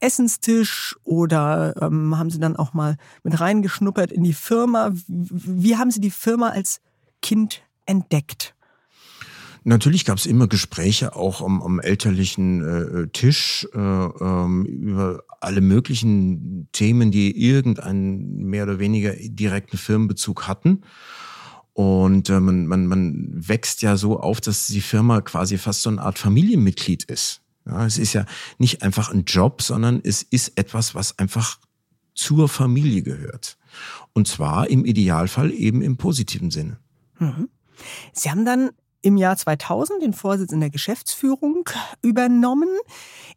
[0.00, 4.90] Essenstisch oder ähm, haben Sie dann auch mal mit reingeschnuppert in die Firma?
[5.06, 6.80] Wie haben Sie die Firma als
[7.20, 8.54] Kind entdeckt?
[9.64, 12.62] Natürlich gab es immer Gespräche auch am, am elterlichen
[13.04, 20.48] äh, Tisch äh, ähm, über alle möglichen Themen, die irgendeinen mehr oder weniger direkten Firmenbezug
[20.48, 20.82] hatten.
[21.74, 25.90] Und äh, man, man, man wächst ja so auf, dass die Firma quasi fast so
[25.90, 27.40] eine Art Familienmitglied ist.
[27.64, 28.26] Ja, es ist ja
[28.58, 31.58] nicht einfach ein Job, sondern es ist etwas, was einfach
[32.14, 33.56] zur Familie gehört.
[34.12, 36.78] Und zwar im Idealfall eben im positiven Sinne.
[37.18, 37.48] Mhm.
[38.12, 38.70] Sie haben dann
[39.02, 41.68] im Jahr 2000 den Vorsitz in der Geschäftsführung
[42.02, 42.68] übernommen,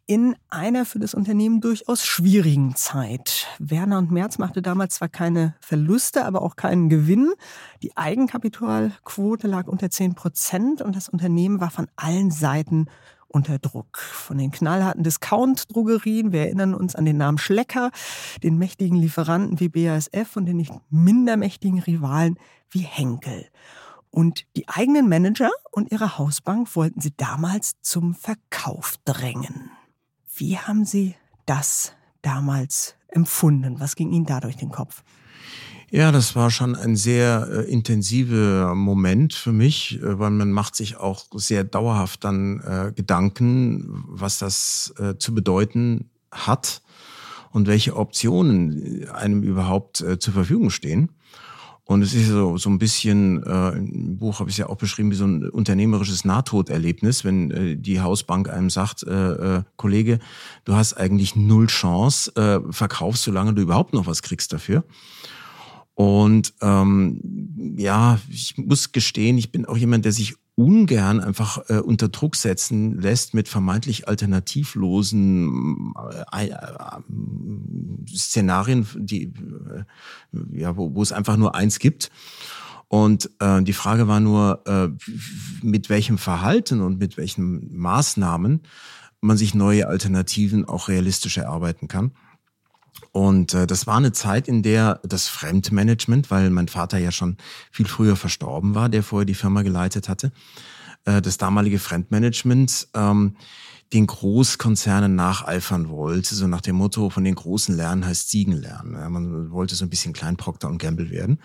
[0.06, 3.48] in einer für das Unternehmen durchaus schwierigen Zeit.
[3.58, 7.32] Werner und Merz machte damals zwar keine Verluste, aber auch keinen Gewinn.
[7.82, 12.86] Die Eigenkapitalquote lag unter 10 Prozent und das Unternehmen war von allen Seiten
[13.26, 13.98] unter Druck.
[13.98, 17.90] Von den knallharten Discount-Drogerien, wir erinnern uns an den Namen Schlecker,
[18.42, 22.38] den mächtigen Lieferanten wie BASF und den nicht minder mächtigen Rivalen
[22.70, 23.46] wie Henkel.
[24.16, 29.70] Und die eigenen Manager und ihre Hausbank wollten sie damals zum Verkauf drängen.
[30.34, 33.78] Wie haben Sie das damals empfunden?
[33.78, 35.02] Was ging Ihnen da durch den Kopf?
[35.90, 40.76] Ja, das war schon ein sehr äh, intensiver Moment für mich, äh, weil man macht
[40.76, 46.80] sich auch sehr dauerhaft dann äh, Gedanken, was das äh, zu bedeuten hat
[47.50, 51.10] und welche Optionen einem überhaupt äh, zur Verfügung stehen.
[51.88, 54.76] Und es ist so, so ein bisschen, äh, im Buch habe ich es ja auch
[54.76, 60.18] beschrieben, wie so ein unternehmerisches Nahtoderlebnis, wenn äh, die Hausbank einem sagt, äh, äh, Kollege,
[60.64, 64.82] du hast eigentlich null Chance, äh, verkaufst, solange du überhaupt noch was kriegst dafür.
[65.94, 67.20] Und ähm,
[67.78, 72.34] ja, ich muss gestehen, ich bin auch jemand, der sich ungern einfach äh, unter Druck
[72.34, 75.92] setzen lässt mit vermeintlich alternativlosen
[76.32, 76.56] äh, äh,
[78.08, 79.84] Szenarien, die äh,
[80.52, 82.10] ja, wo, wo es einfach nur eins gibt.
[82.88, 84.88] Und äh, die Frage war nur, äh,
[85.62, 88.62] mit welchem Verhalten und mit welchen Maßnahmen
[89.20, 92.12] man sich neue Alternativen auch realistisch erarbeiten kann.
[93.12, 97.36] Und äh, das war eine Zeit, in der das Fremdmanagement, weil mein Vater ja schon
[97.70, 100.32] viel früher verstorben war, der vorher die Firma geleitet hatte,
[101.04, 103.36] äh, das damalige Fremdmanagement ähm,
[103.92, 108.94] den Großkonzernen nacheifern wollte, so nach dem Motto, von den Großen lernen heißt Siegen lernen.
[108.94, 111.38] Ja, man wollte so ein bisschen Klein Procter und Gamble werden.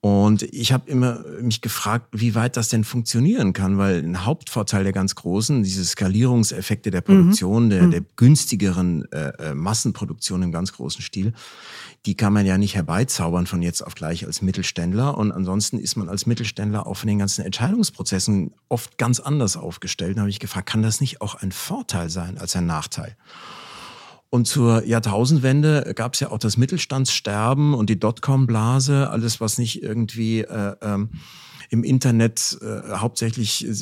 [0.00, 4.84] Und ich habe immer mich gefragt, wie weit das denn funktionieren kann, weil ein Hauptvorteil
[4.84, 7.70] der ganz Großen, diese Skalierungseffekte der Produktion, mhm.
[7.70, 11.32] der, der günstigeren äh, äh, Massenproduktion im ganz großen Stil,
[12.06, 15.18] die kann man ja nicht herbeizaubern von jetzt auf gleich als Mittelständler.
[15.18, 20.16] Und ansonsten ist man als Mittelständler auch von den ganzen Entscheidungsprozessen oft ganz anders aufgestellt.
[20.16, 23.16] Da habe ich gefragt, kann das nicht auch ein Vorteil sein als ein Nachteil?
[24.30, 29.82] Und zur Jahrtausendwende gab es ja auch das Mittelstandssterben und die Dotcom-Blase, alles, was nicht
[29.82, 31.10] irgendwie äh, ähm,
[31.70, 33.74] im Internet äh, hauptsächlich äh,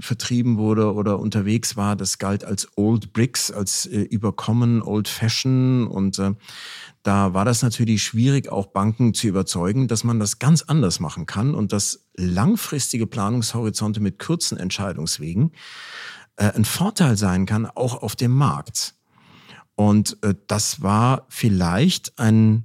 [0.00, 5.86] vertrieben wurde oder unterwegs war, das galt als Old Bricks, als äh, überkommen, Old Fashion.
[5.86, 6.32] Und äh,
[7.02, 11.26] da war das natürlich schwierig, auch Banken zu überzeugen, dass man das ganz anders machen
[11.26, 15.52] kann und dass langfristige Planungshorizonte mit kurzen Entscheidungswegen
[16.36, 18.97] äh, ein Vorteil sein kann, auch auf dem Markt.
[19.78, 22.64] Und äh, das war vielleicht ein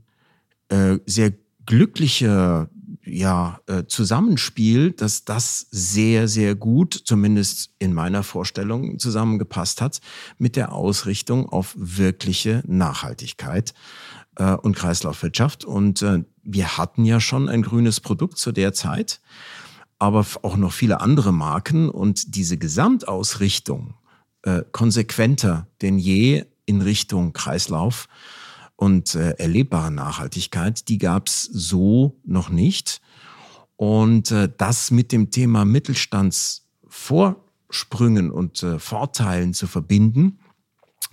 [0.70, 1.32] äh, sehr
[1.64, 2.72] glücklicher
[3.06, 10.02] ja, äh, Zusammenspiel, dass das sehr, sehr gut, zumindest in meiner Vorstellung, zusammengepasst hat
[10.40, 13.76] mit der Ausrichtung auf wirkliche Nachhaltigkeit
[14.38, 15.66] äh, und Kreislaufwirtschaft.
[15.66, 19.22] Und äh, wir hatten ja schon ein grünes Produkt zu der Zeit,
[20.00, 21.90] aber auch noch viele andere Marken.
[21.90, 23.94] Und diese Gesamtausrichtung
[24.42, 28.08] äh, konsequenter denn je in Richtung Kreislauf
[28.76, 33.00] und äh, erlebbare Nachhaltigkeit, die gab es so noch nicht.
[33.76, 40.40] Und äh, das mit dem Thema Mittelstandsvorsprüngen und äh, Vorteilen zu verbinden,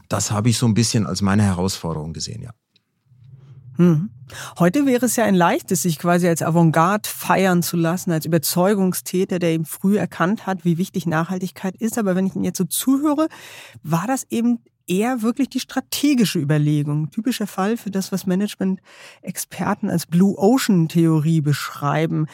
[0.09, 2.51] das habe ich so ein bisschen als meine Herausforderung gesehen, ja.
[3.77, 4.11] Hm.
[4.59, 9.39] Heute wäre es ja ein leichtes, sich quasi als Avantgarde feiern zu lassen, als Überzeugungstäter,
[9.39, 11.97] der eben früh erkannt hat, wie wichtig Nachhaltigkeit ist.
[11.97, 13.29] Aber wenn ich Ihnen jetzt so zuhöre,
[13.83, 17.11] war das eben eher wirklich die strategische Überlegung.
[17.11, 22.27] Typischer Fall für das, was Management-Experten als Blue Ocean-Theorie beschreiben.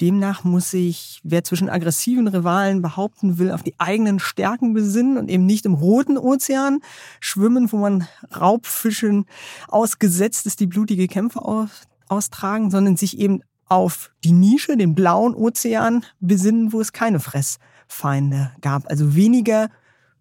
[0.00, 5.28] Demnach muss sich, wer zwischen aggressiven Rivalen behaupten will, auf die eigenen Stärken besinnen und
[5.28, 6.80] eben nicht im roten Ozean
[7.20, 9.26] schwimmen, wo man Raubfischen
[9.68, 11.68] ausgesetzt ist, die blutige Kämpfe
[12.08, 18.52] austragen, sondern sich eben auf die Nische, den blauen Ozean besinnen, wo es keine Fressfeinde
[18.62, 18.88] gab.
[18.90, 19.68] Also weniger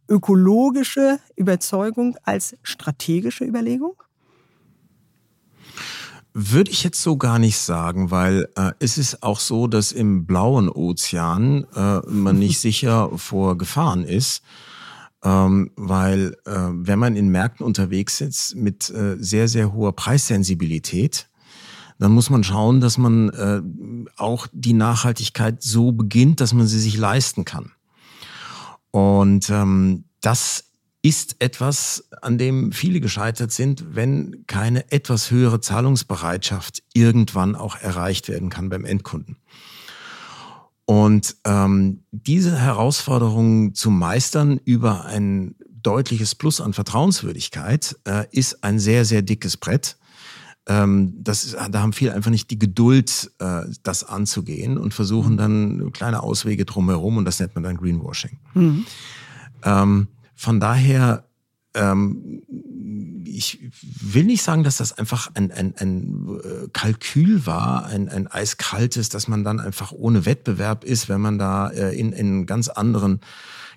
[0.10, 3.94] ökologische Überzeugung als strategische Überlegung?
[6.34, 10.26] Würde ich jetzt so gar nicht sagen, weil äh, es ist auch so, dass im
[10.26, 14.44] blauen Ozean äh, man nicht sicher vor Gefahren ist.
[15.22, 21.30] Ähm, weil äh, wenn man in Märkten unterwegs ist mit äh, sehr, sehr hoher Preissensibilität,
[21.98, 23.62] dann muss man schauen, dass man äh,
[24.16, 27.74] auch die Nachhaltigkeit so beginnt, dass man sie sich leisten kann.
[28.92, 30.66] Und ähm, das
[31.02, 38.28] ist etwas, an dem viele gescheitert sind, wenn keine etwas höhere Zahlungsbereitschaft irgendwann auch erreicht
[38.28, 39.38] werden kann beim Endkunden.
[40.86, 48.80] Und ähm, diese Herausforderung zu meistern über ein deutliches Plus an Vertrauenswürdigkeit äh, ist ein
[48.80, 49.99] sehr, sehr dickes Brett.
[50.70, 55.36] Ähm, das ist, da haben viele einfach nicht die Geduld, äh, das anzugehen und versuchen
[55.36, 58.38] dann kleine Auswege drumherum und das nennt man dann Greenwashing.
[58.54, 58.86] Mhm.
[59.64, 61.26] Ähm, von daher,
[61.74, 62.44] ähm,
[63.26, 68.28] ich will nicht sagen, dass das einfach ein, ein, ein äh, Kalkül war, ein, ein
[68.28, 72.68] eiskaltes, dass man dann einfach ohne Wettbewerb ist, wenn man da äh, in, in ganz
[72.68, 73.22] anderen,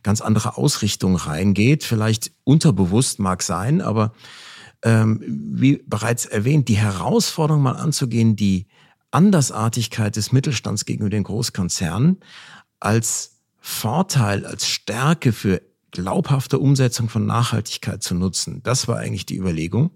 [0.03, 1.85] ganz andere Ausrichtung reingeht.
[1.85, 4.13] Vielleicht unterbewusst mag sein, aber
[4.83, 8.67] ähm, wie bereits erwähnt, die Herausforderung mal anzugehen, die
[9.11, 12.19] Andersartigkeit des Mittelstands gegenüber den Großkonzernen
[12.81, 18.63] als Vorteil, als Stärke für glaubhafte Umsetzung von Nachhaltigkeit zu nutzen.
[18.65, 19.91] Das war eigentlich die Überlegung,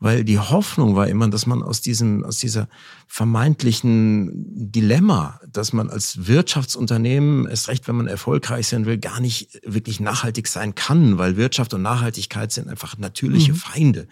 [0.00, 2.68] weil die Hoffnung war immer, dass man aus diesem, aus dieser
[3.06, 9.60] vermeintlichen Dilemma, dass man als Wirtschaftsunternehmen, erst recht, wenn man erfolgreich sein will, gar nicht
[9.64, 13.56] wirklich nachhaltig sein kann, weil Wirtschaft und Nachhaltigkeit sind einfach natürliche mhm.
[13.56, 14.08] Feinde.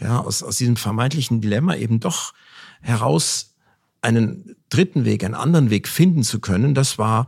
[0.00, 2.32] Ja, aus, aus diesem vermeintlichen Dilemma eben doch
[2.80, 3.54] heraus
[4.02, 7.26] einen dritten Weg, einen anderen Weg finden zu können, das war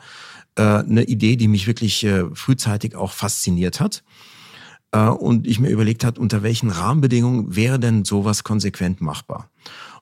[0.55, 4.03] äh, eine Idee, die mich wirklich äh, frühzeitig auch fasziniert hat.
[4.93, 9.51] Äh, und ich mir überlegt hat, unter welchen Rahmenbedingungen wäre denn sowas konsequent machbar?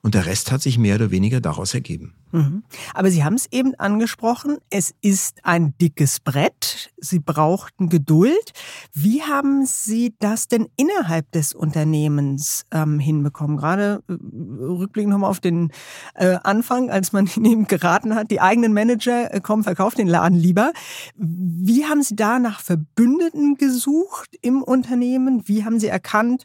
[0.01, 2.13] Und der Rest hat sich mehr oder weniger daraus ergeben.
[2.31, 2.63] Mhm.
[2.93, 6.91] Aber Sie haben es eben angesprochen, es ist ein dickes Brett.
[6.97, 8.51] Sie brauchten Geduld.
[8.93, 13.57] Wie haben Sie das denn innerhalb des Unternehmens ähm, hinbekommen?
[13.57, 15.71] Gerade äh, rückblickend nochmal auf den
[16.15, 20.37] äh, Anfang, als man Ihnen geraten hat, die eigenen Manager äh, kommen, verkauft den Laden
[20.37, 20.73] lieber.
[21.15, 25.47] Wie haben Sie da nach Verbündeten gesucht im Unternehmen?
[25.47, 26.43] Wie haben Sie erkannt,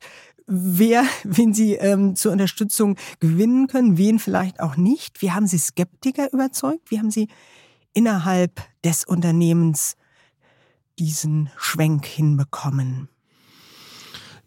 [0.52, 5.22] wer, wen Sie ähm, zur Unterstützung gewinnen können, wen vielleicht auch nicht.
[5.22, 6.90] Wie haben Sie Skeptiker überzeugt?
[6.90, 7.28] Wie haben Sie
[7.94, 9.96] innerhalb des Unternehmens
[10.98, 13.08] diesen Schwenk hinbekommen?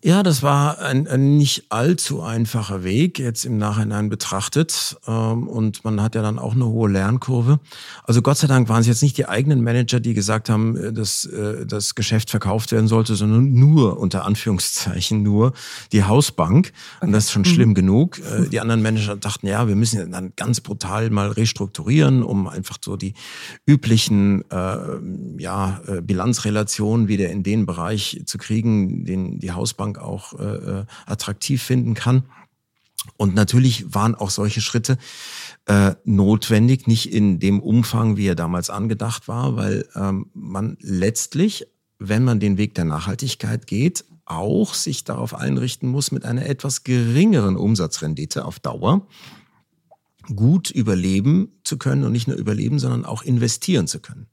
[0.05, 4.97] Ja, das war ein, ein nicht allzu einfacher Weg, jetzt im Nachhinein betrachtet.
[5.07, 7.59] Ähm, und man hat ja dann auch eine hohe Lernkurve.
[8.03, 10.93] Also Gott sei Dank waren es jetzt nicht die eigenen Manager, die gesagt haben, äh,
[10.93, 15.53] dass äh, das Geschäft verkauft werden sollte, sondern nur, unter Anführungszeichen, nur
[15.91, 16.71] die Hausbank.
[17.01, 17.73] Und das ist schon schlimm mhm.
[17.73, 18.19] genug.
[18.19, 22.77] Äh, die anderen Manager dachten, ja, wir müssen dann ganz brutal mal restrukturieren, um einfach
[22.79, 23.15] so die
[23.65, 24.77] üblichen äh,
[25.39, 30.85] ja, Bilanzrelationen wieder in den Bereich zu kriegen, den die Hausbank Bank auch äh, äh,
[31.05, 32.23] attraktiv finden kann.
[33.17, 34.97] Und natürlich waren auch solche Schritte
[35.67, 41.67] äh, notwendig, nicht in dem Umfang, wie er damals angedacht war, weil ähm, man letztlich,
[41.99, 46.83] wenn man den Weg der Nachhaltigkeit geht, auch sich darauf einrichten muss, mit einer etwas
[46.83, 49.07] geringeren Umsatzrendite auf Dauer
[50.35, 54.25] gut überleben zu können und nicht nur überleben, sondern auch investieren zu können.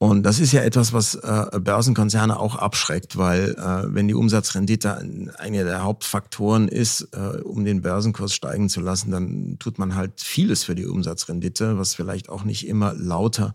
[0.00, 4.96] Und das ist ja etwas, was äh, Börsenkonzerne auch abschreckt, weil äh, wenn die Umsatzrendite
[5.38, 10.20] einer der Hauptfaktoren ist, äh, um den Börsenkurs steigen zu lassen, dann tut man halt
[10.20, 13.54] vieles für die Umsatzrendite, was vielleicht auch nicht immer lauter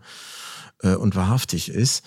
[0.82, 2.04] äh, und wahrhaftig ist.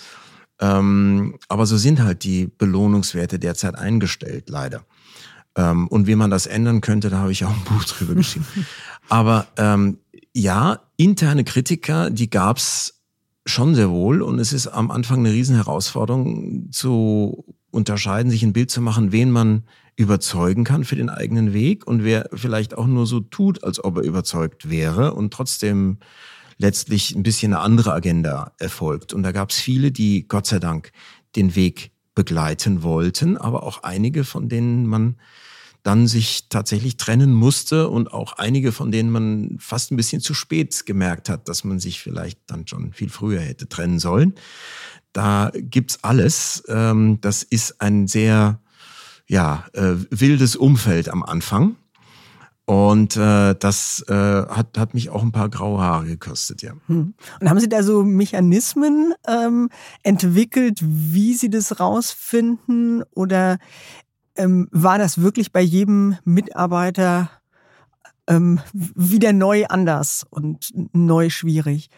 [0.59, 4.85] Ähm, aber so sind halt die Belohnungswerte derzeit eingestellt, leider.
[5.55, 8.45] Ähm, und wie man das ändern könnte, da habe ich auch ein Buch drüber geschrieben.
[9.09, 9.97] Aber ähm,
[10.33, 12.96] ja, interne Kritiker, die gab's
[13.47, 14.21] Schon sehr wohl.
[14.21, 19.31] Und es ist am Anfang eine Riesenherausforderung zu unterscheiden, sich ein Bild zu machen, wen
[19.31, 19.63] man
[19.95, 23.97] überzeugen kann für den eigenen Weg und wer vielleicht auch nur so tut, als ob
[23.97, 25.99] er überzeugt wäre und trotzdem
[26.57, 29.13] letztlich ein bisschen eine andere Agenda erfolgt.
[29.13, 30.91] Und da gab es viele, die Gott sei Dank
[31.35, 35.15] den Weg begleiten wollten, aber auch einige, von denen man
[35.83, 40.33] dann sich tatsächlich trennen musste und auch einige, von denen man fast ein bisschen zu
[40.33, 44.33] spät gemerkt hat, dass man sich vielleicht dann schon viel früher hätte trennen sollen.
[45.13, 46.63] Da gibt's alles.
[46.67, 48.59] Ähm, das ist ein sehr
[49.27, 51.75] ja, äh, wildes Umfeld am Anfang.
[52.69, 56.73] Und äh, das äh, hat, hat mich auch ein paar graue Haare gekostet, ja.
[56.87, 57.13] Hm.
[57.39, 59.69] Und haben Sie da so Mechanismen ähm,
[60.03, 63.03] entwickelt, wie Sie das rausfinden?
[63.15, 63.57] Oder
[64.37, 67.29] ähm, war das wirklich bei jedem Mitarbeiter
[68.27, 71.89] ähm, wieder neu anders und neu schwierig?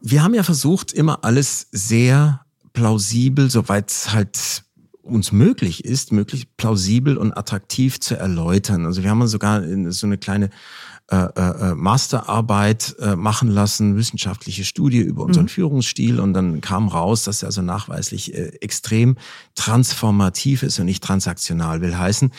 [0.00, 4.64] Wir haben ja versucht, immer alles sehr plausibel, soweit es halt
[5.02, 8.86] uns möglich ist, möglichst plausibel und attraktiv zu erläutern.
[8.86, 9.62] Also wir haben sogar
[9.92, 10.50] so eine kleine
[11.08, 15.50] äh, äh, äh, Masterarbeit äh, machen lassen, wissenschaftliche Studie über unseren mhm.
[15.50, 19.16] Führungsstil und dann kam raus, dass er also nachweislich äh, extrem
[19.54, 22.32] transformativ ist und nicht transaktional will heißen.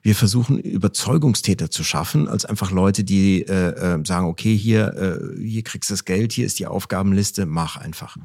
[0.00, 5.42] Wir versuchen Überzeugungstäter zu schaffen, als einfach Leute, die äh, äh, sagen, okay, hier, äh,
[5.46, 8.16] hier kriegst du das Geld, hier ist die Aufgabenliste, mach einfach.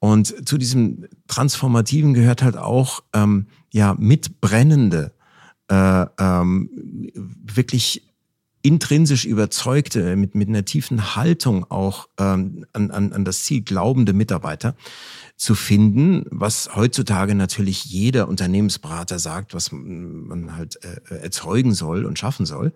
[0.00, 5.14] Und zu diesem Transformativen gehört halt auch ähm, ja mitbrennende,
[5.70, 6.68] äh, ähm,
[7.14, 8.07] wirklich
[8.68, 14.12] intrinsisch überzeugte, mit, mit einer tiefen Haltung auch ähm, an, an, an das Ziel glaubende
[14.12, 14.76] Mitarbeiter
[15.36, 22.18] zu finden, was heutzutage natürlich jeder Unternehmensberater sagt, was man halt äh, erzeugen soll und
[22.18, 22.74] schaffen soll.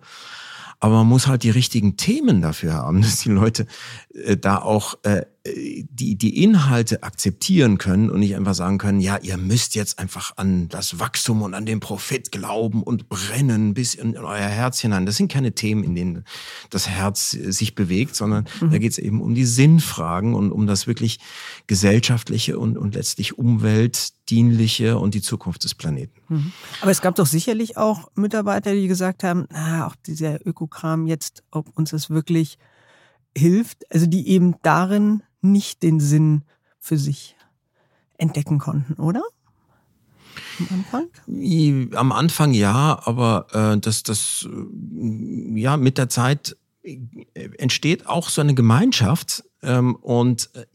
[0.79, 3.67] Aber man muss halt die richtigen Themen dafür haben, dass die Leute
[4.15, 9.17] äh, da auch äh, die, die Inhalte akzeptieren können und nicht einfach sagen können, ja,
[9.17, 13.93] ihr müsst jetzt einfach an das Wachstum und an den Profit glauben und brennen bis
[13.93, 15.05] in, in euer Herz hinein.
[15.05, 16.23] Das sind keine Themen, in denen
[16.69, 18.71] das Herz sich bewegt, sondern mhm.
[18.71, 21.19] da geht es eben um die Sinnfragen und um das wirklich
[21.67, 26.21] gesellschaftliche und, und letztlich umweltdienliche und die Zukunft des Planeten.
[26.29, 26.53] Mhm.
[26.79, 31.43] Aber es gab doch sicherlich auch Mitarbeiter, die gesagt haben, na, auch dieser Ökokram jetzt,
[31.51, 32.57] ob uns das wirklich
[33.37, 36.43] hilft, also die eben darin nicht den Sinn
[36.79, 37.35] für sich
[38.17, 39.21] entdecken konnten, oder?
[40.59, 41.95] am Anfang?
[41.95, 46.97] Am Anfang ja, aber äh, das, das, äh, ja, mit der Zeit äh,
[47.57, 50.65] entsteht auch so eine Gemeinschaft ähm, und äh,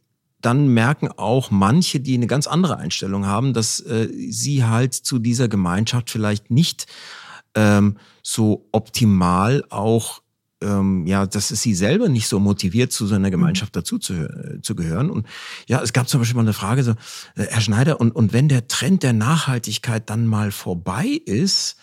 [0.41, 5.19] dann merken auch manche, die eine ganz andere Einstellung haben, dass äh, sie halt zu
[5.19, 6.87] dieser Gemeinschaft vielleicht nicht
[7.55, 10.23] ähm, so optimal auch
[10.63, 13.79] ähm, ja, dass es sie selber nicht so motiviert, zu so einer Gemeinschaft mhm.
[13.81, 15.11] dazu zu, äh, zu gehören.
[15.11, 15.27] Und
[15.67, 18.49] ja, es gab zum Beispiel mal eine Frage so, äh, Herr Schneider, und, und wenn
[18.49, 21.77] der Trend der Nachhaltigkeit dann mal vorbei ist,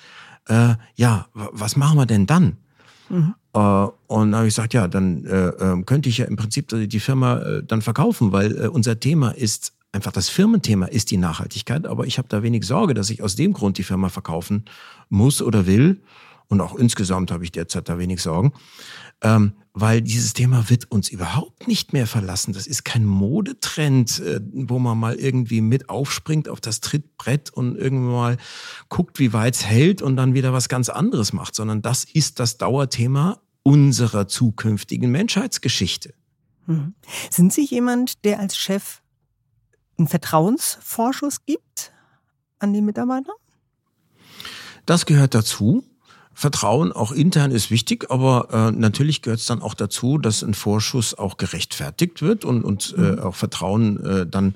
[0.47, 2.57] äh, ja, was machen wir denn dann?
[3.09, 3.35] Mhm.
[3.53, 3.59] Äh,
[4.07, 6.99] und da habe ich gesagt, ja, dann äh, ähm, könnte ich ja im Prinzip die
[6.99, 11.87] Firma äh, dann verkaufen, weil äh, unser Thema ist einfach das Firmenthema ist die Nachhaltigkeit,
[11.87, 14.65] aber ich habe da wenig Sorge, dass ich aus dem Grund die Firma verkaufen
[15.09, 16.01] muss oder will.
[16.47, 18.53] Und auch insgesamt habe ich derzeit da wenig Sorgen.
[19.21, 22.53] Ähm, weil dieses Thema wird uns überhaupt nicht mehr verlassen.
[22.53, 27.75] Das ist kein Modetrend, äh, wo man mal irgendwie mit aufspringt auf das Trittbrett und
[27.75, 28.37] irgendwann mal
[28.89, 32.39] guckt, wie weit es hält und dann wieder was ganz anderes macht, sondern das ist
[32.39, 36.13] das Dauerthema unserer zukünftigen Menschheitsgeschichte.
[36.67, 36.93] Mhm.
[37.29, 39.01] Sind Sie jemand, der als Chef
[39.97, 41.91] einen Vertrauensvorschuss gibt
[42.59, 43.33] an die Mitarbeiter?
[44.85, 45.83] Das gehört dazu.
[46.37, 50.53] Vertrauen auch intern ist wichtig, aber äh, natürlich gehört es dann auch dazu, dass ein
[50.53, 53.19] Vorschuss auch gerechtfertigt wird und, und äh, mhm.
[53.19, 54.53] auch Vertrauen äh, dann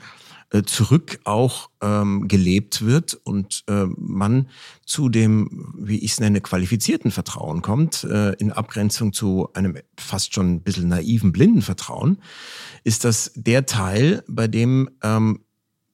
[0.52, 4.50] äh, zurück auch ähm, gelebt wird und äh, man
[4.86, 10.34] zu dem, wie ich es nenne, qualifizierten Vertrauen kommt, äh, in Abgrenzung zu einem fast
[10.34, 12.18] schon ein bisschen naiven, blinden Vertrauen,
[12.84, 15.46] ist das der Teil, bei dem ähm,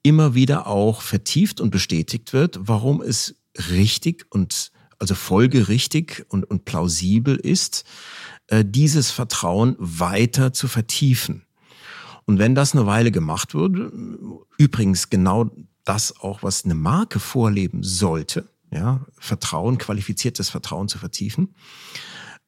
[0.02, 3.36] immer wieder auch vertieft und bestätigt wird, warum es
[3.70, 7.84] richtig und also folgerichtig und, und plausibel ist,
[8.48, 11.44] äh, dieses Vertrauen weiter zu vertiefen.
[12.24, 13.92] Und wenn das eine Weile gemacht wurde,
[14.58, 15.50] übrigens genau
[15.84, 21.54] das auch, was eine Marke vorleben sollte, ja, Vertrauen, qualifiziertes Vertrauen zu vertiefen,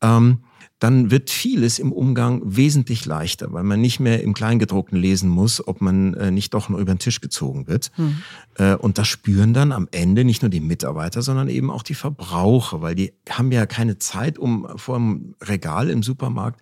[0.03, 0.43] ähm,
[0.79, 5.67] dann wird vieles im Umgang wesentlich leichter, weil man nicht mehr im Kleingedruckten lesen muss,
[5.67, 7.91] ob man äh, nicht doch nur über den Tisch gezogen wird.
[7.97, 8.23] Mhm.
[8.55, 11.95] Äh, und das spüren dann am Ende nicht nur die Mitarbeiter, sondern eben auch die
[11.95, 16.61] Verbraucher, weil die haben ja keine Zeit, um vor dem Regal im Supermarkt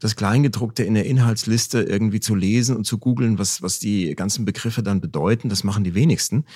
[0.00, 4.44] das Kleingedruckte in der Inhaltsliste irgendwie zu lesen und zu googeln, was, was die ganzen
[4.44, 5.48] Begriffe dann bedeuten.
[5.48, 6.46] Das machen die wenigsten.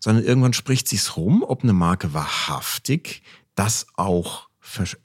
[0.00, 3.22] Sondern irgendwann spricht sich's rum, ob eine Marke wahrhaftig
[3.54, 4.48] das auch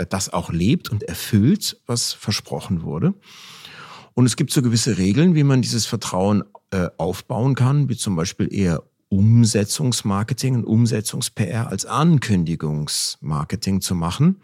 [0.10, 3.14] das auch lebt und erfüllt, was versprochen wurde.
[4.14, 8.16] Und es gibt so gewisse Regeln, wie man dieses Vertrauen äh, aufbauen kann, wie zum
[8.16, 14.41] Beispiel eher Umsetzungsmarketing und Umsetzungs-PR als Ankündigungsmarketing zu machen.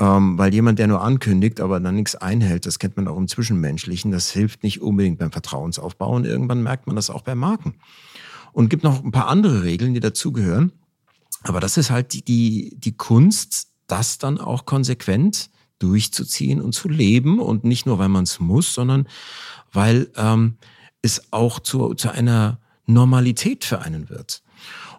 [0.00, 3.28] Ähm, weil jemand, der nur ankündigt, aber dann nichts einhält, das kennt man auch im
[3.28, 7.74] Zwischenmenschlichen, das hilft nicht unbedingt beim Vertrauensaufbau und irgendwann merkt man das auch bei Marken.
[8.52, 10.72] Und gibt noch ein paar andere Regeln, die dazugehören.
[11.44, 16.88] Aber das ist halt die, die, die Kunst, das dann auch konsequent durchzuziehen und zu
[16.88, 19.08] leben und nicht nur, weil man es muss, sondern
[19.72, 20.56] weil ähm,
[21.02, 24.42] es auch zu, zu einer Normalität für einen wird.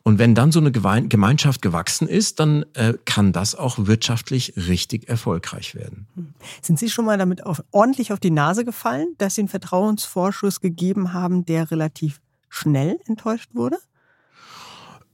[0.08, 5.10] Und wenn dann so eine Gemeinschaft gewachsen ist, dann äh, kann das auch wirtschaftlich richtig
[5.10, 6.06] erfolgreich werden.
[6.14, 6.34] Hm.
[6.62, 10.62] Sind Sie schon mal damit auf, ordentlich auf die Nase gefallen, dass Sie einen Vertrauensvorschuss
[10.62, 13.80] gegeben haben, der relativ schnell enttäuscht wurde?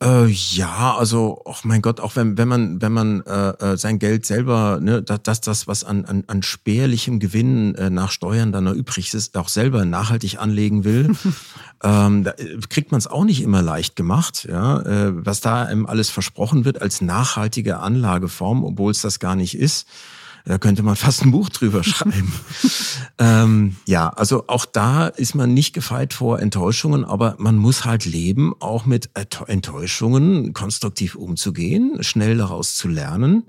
[0.01, 3.99] Äh, ja, also, ach mein Gott, auch wenn, wenn man, wenn man äh, äh sein
[3.99, 8.63] Geld selber, ne, dass das, was an, an, an spärlichem Gewinn äh, nach Steuern dann
[8.63, 11.15] noch übrig ist, auch selber nachhaltig anlegen will,
[11.83, 14.79] ähm, da äh, kriegt man es auch nicht immer leicht gemacht, ja.
[14.81, 19.55] Äh, was da einem alles versprochen wird als nachhaltige Anlageform, obwohl es das gar nicht
[19.55, 19.87] ist.
[20.45, 22.33] Da könnte man fast ein Buch drüber schreiben.
[23.19, 28.05] ähm, ja, also auch da ist man nicht gefeit vor Enttäuschungen, aber man muss halt
[28.05, 29.09] leben, auch mit
[29.47, 33.43] Enttäuschungen konstruktiv umzugehen, schnell daraus zu lernen,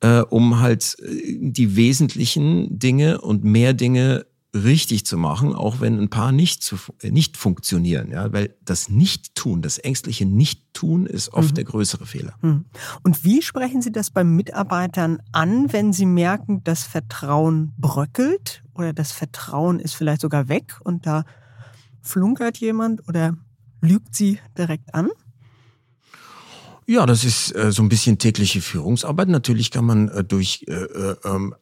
[0.00, 5.98] äh, um halt äh, die wesentlichen Dinge und mehr Dinge richtig zu machen, auch wenn
[5.98, 8.10] ein paar nicht, zu, äh, nicht funktionieren.
[8.10, 8.32] Ja?
[8.32, 11.54] Weil das Nicht-Tun, das ängstliche Nicht-Tun ist oft mhm.
[11.54, 12.34] der größere Fehler.
[12.42, 12.66] Mhm.
[13.02, 18.92] Und wie sprechen Sie das bei Mitarbeitern an, wenn Sie merken, das Vertrauen bröckelt oder
[18.92, 21.24] das Vertrauen ist vielleicht sogar weg und da
[22.02, 23.36] flunkert jemand oder
[23.80, 25.08] lügt Sie direkt an?
[26.86, 29.28] Ja, das ist äh, so ein bisschen tägliche Führungsarbeit.
[29.28, 31.54] Natürlich kann man äh, durch äh, äh ähm,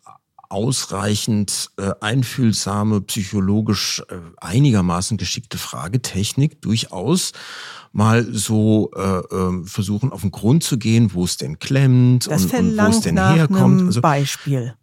[0.50, 7.32] ausreichend äh, einfühlsame, psychologisch äh, einigermaßen geschickte Fragetechnik durchaus
[7.92, 12.54] mal so äh, äh, versuchen auf den Grund zu gehen, wo es denn klemmt und,
[12.54, 13.82] und wo es denn herkommt.
[13.82, 14.74] Also, Beispiel.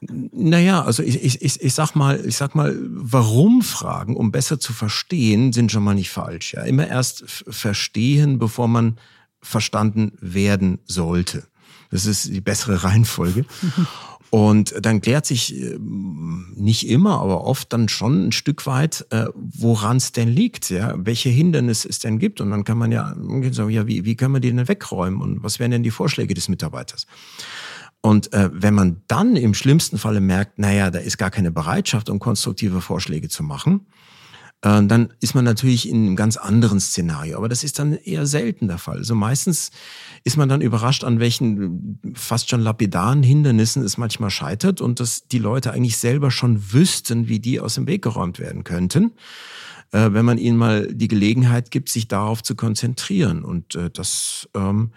[0.00, 4.60] Naja, also ich, ich, ich, ich sag mal, ich sag mal, warum Fragen, um besser
[4.60, 6.54] zu verstehen, sind schon mal nicht falsch.
[6.54, 8.98] Ja, immer erst verstehen, bevor man
[9.40, 11.44] verstanden werden sollte.
[11.90, 13.44] Das ist die bessere Reihenfolge.
[14.34, 19.26] Und dann klärt sich äh, nicht immer, aber oft dann schon ein Stück weit, äh,
[19.36, 22.40] woran es denn liegt, ja, welche Hindernisse es denn gibt.
[22.40, 23.14] Und dann kann man ja
[23.52, 26.34] sagen, ja, wie, wie können wir die denn wegräumen und was wären denn die Vorschläge
[26.34, 27.06] des Mitarbeiters?
[28.00, 32.10] Und äh, wenn man dann im schlimmsten Falle merkt, naja, da ist gar keine Bereitschaft,
[32.10, 33.86] um konstruktive Vorschläge zu machen,
[34.64, 37.36] dann ist man natürlich in einem ganz anderen Szenario.
[37.36, 38.96] Aber das ist dann eher selten der Fall.
[38.96, 39.70] Also meistens
[40.24, 45.28] ist man dann überrascht, an welchen fast schon lapidaren Hindernissen es manchmal scheitert und dass
[45.28, 49.12] die Leute eigentlich selber schon wüssten, wie die aus dem Weg geräumt werden könnten
[49.92, 53.44] äh, wenn man ihnen mal die Gelegenheit gibt, sich darauf zu konzentrieren.
[53.44, 54.90] Und äh, das ähm,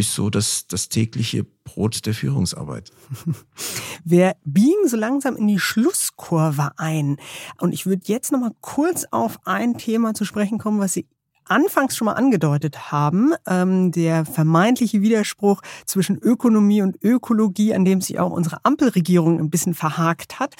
[0.00, 2.90] ist so das, das tägliche Brot der Führungsarbeit.
[4.04, 7.18] Wir biegen so langsam in die Schlusskurve ein.
[7.60, 11.06] Und ich würde jetzt noch mal kurz auf ein Thema zu sprechen kommen, was Sie
[11.44, 18.00] anfangs schon mal angedeutet haben, ähm, der vermeintliche Widerspruch zwischen Ökonomie und Ökologie, an dem
[18.00, 20.54] sich auch unsere Ampelregierung ein bisschen verhakt hat.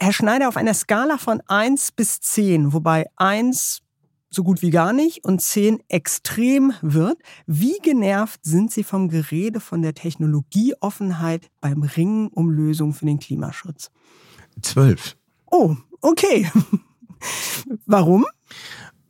[0.00, 3.83] Herr Schneider, auf einer Skala von eins bis zehn, wobei eins
[4.34, 7.18] so gut wie gar nicht und 10 extrem wird.
[7.46, 13.18] Wie genervt sind Sie vom Gerede von der Technologieoffenheit beim Ringen um Lösungen für den
[13.18, 13.90] Klimaschutz?
[14.62, 15.16] Zwölf.
[15.50, 16.50] Oh, okay.
[17.86, 18.26] Warum?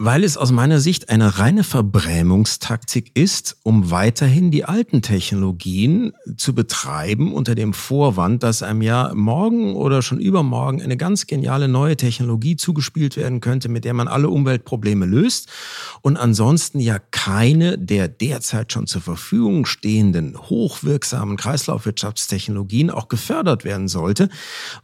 [0.07, 6.55] Weil es aus meiner Sicht eine reine Verbrämungstaktik ist, um weiterhin die alten Technologien zu
[6.55, 11.96] betreiben unter dem Vorwand, dass einem ja morgen oder schon übermorgen eine ganz geniale neue
[11.96, 15.48] Technologie zugespielt werden könnte, mit der man alle Umweltprobleme löst
[16.02, 23.88] und ansonsten ja keine der derzeit schon zur Verfügung stehenden hochwirksamen Kreislaufwirtschaftstechnologien auch gefördert werden
[23.88, 24.28] sollte,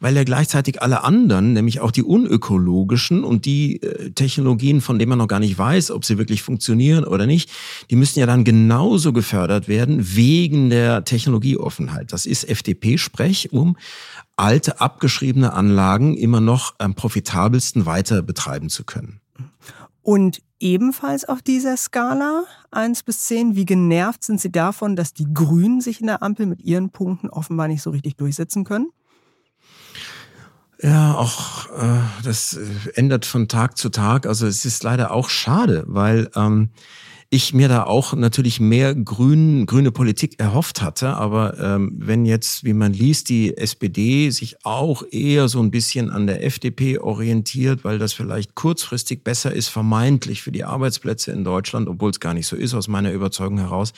[0.00, 5.09] weil ja gleichzeitig alle anderen, nämlich auch die unökologischen und die äh, Technologien, von dem
[5.10, 7.50] man noch gar nicht weiß, ob sie wirklich funktionieren oder nicht,
[7.90, 12.12] die müssen ja dann genauso gefördert werden wegen der Technologieoffenheit.
[12.12, 13.76] Das ist FDP-Sprech, um
[14.36, 19.20] alte, abgeschriebene Anlagen immer noch am profitabelsten weiter betreiben zu können.
[20.02, 25.26] Und ebenfalls auf dieser Skala eins bis zehn, wie genervt sind Sie davon, dass die
[25.32, 28.88] Grünen sich in der Ampel mit ihren Punkten offenbar nicht so richtig durchsetzen können?
[30.82, 34.26] Ja, auch äh, das äh, ändert von Tag zu Tag.
[34.26, 36.70] Also es ist leider auch schade, weil ähm,
[37.32, 41.14] ich mir da auch natürlich mehr grün, grüne Politik erhofft hatte.
[41.14, 46.10] Aber ähm, wenn jetzt, wie man liest, die SPD sich auch eher so ein bisschen
[46.10, 51.44] an der FDP orientiert, weil das vielleicht kurzfristig besser ist, vermeintlich für die Arbeitsplätze in
[51.44, 53.92] Deutschland, obwohl es gar nicht so ist, aus meiner Überzeugung heraus,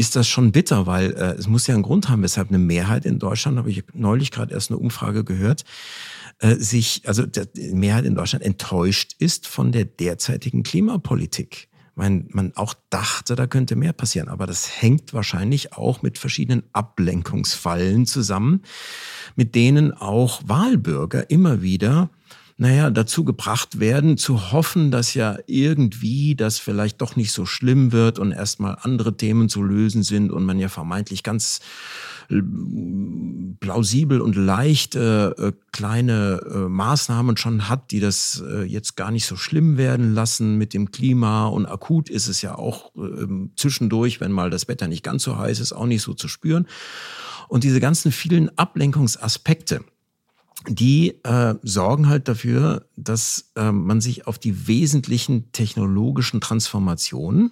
[0.00, 3.04] ist das schon bitter, weil äh, es muss ja einen Grund haben, weshalb eine Mehrheit
[3.04, 5.64] in Deutschland, habe ich neulich gerade erst eine Umfrage gehört,
[6.38, 12.52] äh, sich, also die Mehrheit in Deutschland enttäuscht ist von der derzeitigen Klimapolitik man, man
[12.56, 14.28] auch dachte, da könnte mehr passieren.
[14.28, 18.62] Aber das hängt wahrscheinlich auch mit verschiedenen Ablenkungsfallen zusammen,
[19.36, 22.08] mit denen auch Wahlbürger immer wieder
[22.60, 27.90] naja, dazu gebracht werden, zu hoffen, dass ja irgendwie das vielleicht doch nicht so schlimm
[27.90, 31.60] wird und erstmal andere Themen zu lösen sind und man ja vermeintlich ganz
[33.60, 39.24] plausibel und leichte äh, kleine äh, Maßnahmen schon hat, die das äh, jetzt gar nicht
[39.24, 41.46] so schlimm werden lassen mit dem Klima.
[41.46, 45.38] Und akut ist es ja auch äh, zwischendurch, wenn mal das Wetter nicht ganz so
[45.38, 46.66] heiß ist, auch nicht so zu spüren.
[47.48, 49.82] Und diese ganzen vielen Ablenkungsaspekte,
[50.68, 57.50] die äh, sorgen halt dafür, dass äh, man sich auf die wesentlichen technologischen Transformationen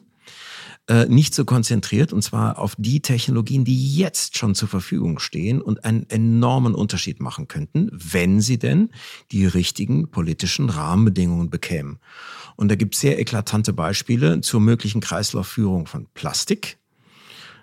[0.88, 5.60] äh, nicht so konzentriert, und zwar auf die Technologien, die jetzt schon zur Verfügung stehen
[5.60, 8.90] und einen enormen Unterschied machen könnten, wenn sie denn
[9.30, 11.98] die richtigen politischen Rahmenbedingungen bekämen.
[12.56, 16.77] Und da gibt es sehr eklatante Beispiele zur möglichen Kreislaufführung von Plastik.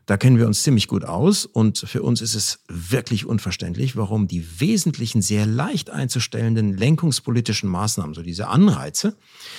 [0.05, 4.27] Da kennen wir uns ziemlich gut aus und für uns ist es wirklich unverständlich, warum
[4.27, 9.15] die wesentlichen, sehr leicht einzustellenden lenkungspolitischen Maßnahmen, so diese Anreize,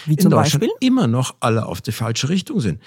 [0.07, 0.71] in Deutschland Beispiel?
[0.81, 2.81] immer noch alle auf die falsche Richtung sind.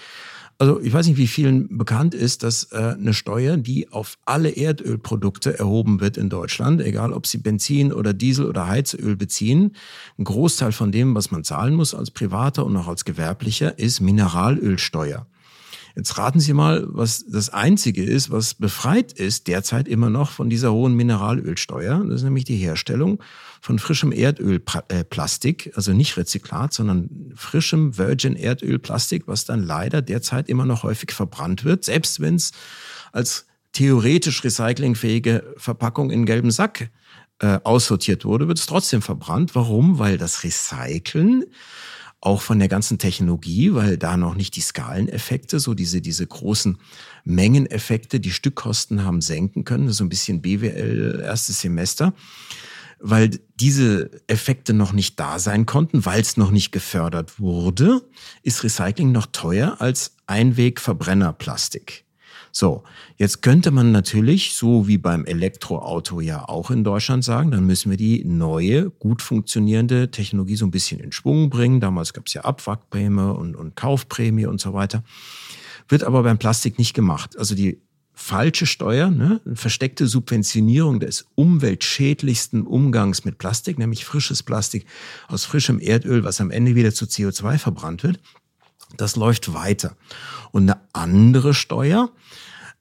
[0.61, 4.49] Also ich weiß nicht, wie vielen bekannt ist, dass äh, eine Steuer, die auf alle
[4.49, 9.75] Erdölprodukte erhoben wird in Deutschland, egal ob sie Benzin oder Diesel oder Heizöl beziehen,
[10.17, 14.01] ein Großteil von dem, was man zahlen muss als Privater und auch als Gewerblicher, ist
[14.01, 15.25] Mineralölsteuer.
[15.99, 20.49] Jetzt raten Sie mal, was das Einzige ist, was befreit ist derzeit immer noch von
[20.49, 22.05] dieser hohen Mineralölsteuer.
[22.05, 23.21] Das ist nämlich die Herstellung
[23.59, 30.47] von frischem Erdölplastik, äh, also nicht Rezyklat, sondern frischem Virgin Erdölplastik, was dann leider derzeit
[30.47, 32.53] immer noch häufig verbrannt wird, selbst wenn es
[33.11, 36.91] als theoretisch recyclingfähige Verpackung in gelben Sack
[37.39, 39.53] äh, aussortiert wurde, wird es trotzdem verbrannt.
[39.53, 39.99] Warum?
[39.99, 41.43] Weil das Recyceln
[42.21, 46.77] auch von der ganzen Technologie, weil da noch nicht die Skaleneffekte, so diese, diese großen
[47.23, 52.13] Mengeneffekte, die Stückkosten haben senken können, so ein bisschen BWL erstes Semester,
[52.99, 58.01] weil diese Effekte noch nicht da sein konnten, weil es noch nicht gefördert wurde,
[58.43, 62.03] ist Recycling noch teuer als Einwegverbrennerplastik.
[62.59, 62.83] So,
[63.15, 67.89] jetzt könnte man natürlich, so wie beim Elektroauto ja auch in Deutschland sagen, dann müssen
[67.89, 71.79] wir die neue, gut funktionierende Technologie so ein bisschen in Schwung bringen.
[71.79, 75.05] Damals gab es ja Abwrackprämie und, und Kaufprämie und so weiter.
[75.87, 77.39] Wird aber beim Plastik nicht gemacht.
[77.39, 77.79] Also die
[78.13, 84.85] falsche Steuer, ne, versteckte Subventionierung des umweltschädlichsten Umgangs mit Plastik, nämlich frisches Plastik
[85.29, 88.19] aus frischem Erdöl, was am Ende wieder zu CO2 verbrannt wird,
[88.97, 89.95] das läuft weiter.
[90.51, 92.11] Und eine andere Steuer,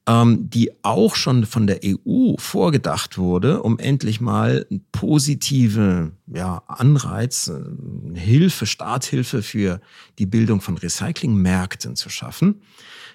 [0.07, 7.47] ähm, die auch schon von der EU vorgedacht wurde, um endlich mal positive ja, Anreiz,
[7.47, 9.81] äh, Hilfe, Starthilfe für
[10.17, 12.61] die Bildung von Recyclingmärkten zu schaffen,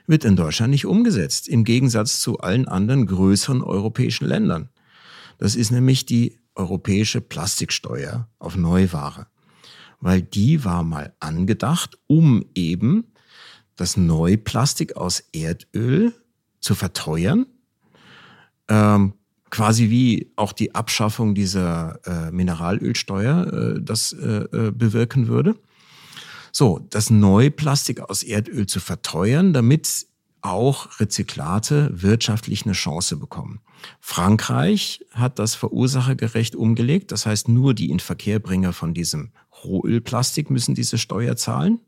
[0.06, 4.68] wird in Deutschland nicht umgesetzt, im Gegensatz zu allen anderen größeren europäischen Ländern.
[5.38, 9.26] Das ist nämlich die europäische Plastiksteuer auf Neuware
[10.04, 13.06] weil die war mal angedacht, um eben
[13.74, 16.12] das Neuplastik aus Erdöl
[16.60, 17.46] zu verteuern,
[18.68, 19.14] ähm,
[19.48, 25.56] quasi wie auch die Abschaffung dieser äh, Mineralölsteuer äh, das äh, äh bewirken würde.
[26.52, 30.06] So, das Neuplastik aus Erdöl zu verteuern, damit
[30.42, 33.60] auch Rezyklate wirtschaftlich eine Chance bekommen.
[34.00, 37.10] Frankreich hat das verursachergerecht umgelegt.
[37.12, 39.32] Das heißt, nur die Inverkehrbringer von diesem
[39.64, 41.80] Rohölplastik müssen diese Steuer zahlen.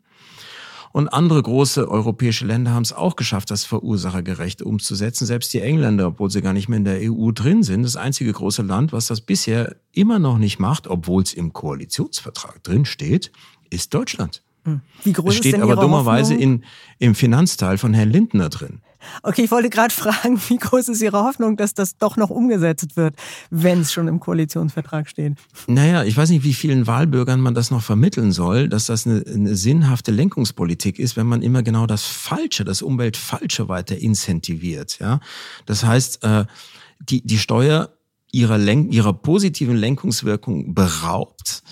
[0.92, 5.26] Und andere große europäische Länder haben es auch geschafft, das verursachergerecht umzusetzen.
[5.26, 8.32] Selbst die Engländer, obwohl sie gar nicht mehr in der EU drin sind, das einzige
[8.32, 13.30] große Land, was das bisher immer noch nicht macht, obwohl es im Koalitionsvertrag drin steht,
[13.68, 14.42] ist Deutschland.
[14.64, 14.80] Hm.
[15.04, 16.64] Wie groß es steht ist denn aber dummerweise in,
[16.98, 18.80] im Finanzteil von Herrn Lindner drin.
[19.22, 22.96] Okay, ich wollte gerade fragen, wie groß ist Ihre Hoffnung, dass das doch noch umgesetzt
[22.96, 23.16] wird,
[23.50, 25.34] wenn es schon im Koalitionsvertrag steht?
[25.66, 29.24] Naja, ich weiß nicht, wie vielen Wahlbürgern man das noch vermitteln soll, dass das eine,
[29.26, 34.98] eine sinnhafte Lenkungspolitik ist, wenn man immer genau das Falsche, das Umweltfalsche weiter incentiviert.
[34.98, 35.20] Ja,
[35.66, 36.44] Das heißt, äh,
[37.00, 37.90] die, die Steuer
[38.32, 41.62] ihrer, Lenk ihrer positiven Lenkungswirkung beraubt,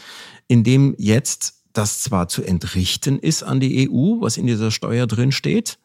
[0.48, 5.32] indem jetzt das zwar zu entrichten ist an die EU, was in dieser Steuer drin
[5.32, 5.78] steht,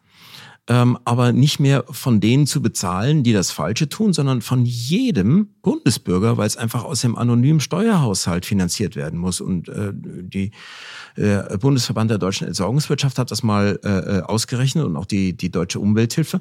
[0.70, 5.50] ähm, aber nicht mehr von denen zu bezahlen, die das Falsche tun, sondern von jedem
[5.64, 9.42] Bundesbürger, weil es einfach aus dem anonymen Steuerhaushalt finanziert werden muss.
[9.42, 10.52] Und äh, die
[11.16, 15.52] äh, Bundesverband der deutschen Entsorgungswirtschaft hat das mal äh, äh ausgerechnet und auch die, die
[15.52, 16.40] Deutsche Umwelthilfe.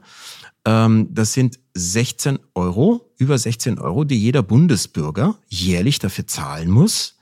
[0.66, 7.17] Ähm, das sind 16 Euro, über 16 Euro, die jeder Bundesbürger jährlich dafür zahlen muss,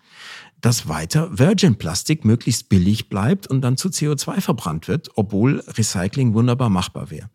[0.60, 6.70] dass weiter Virgin-Plastik möglichst billig bleibt und dann zu CO2 verbrannt wird, obwohl Recycling wunderbar
[6.70, 7.30] machbar wäre.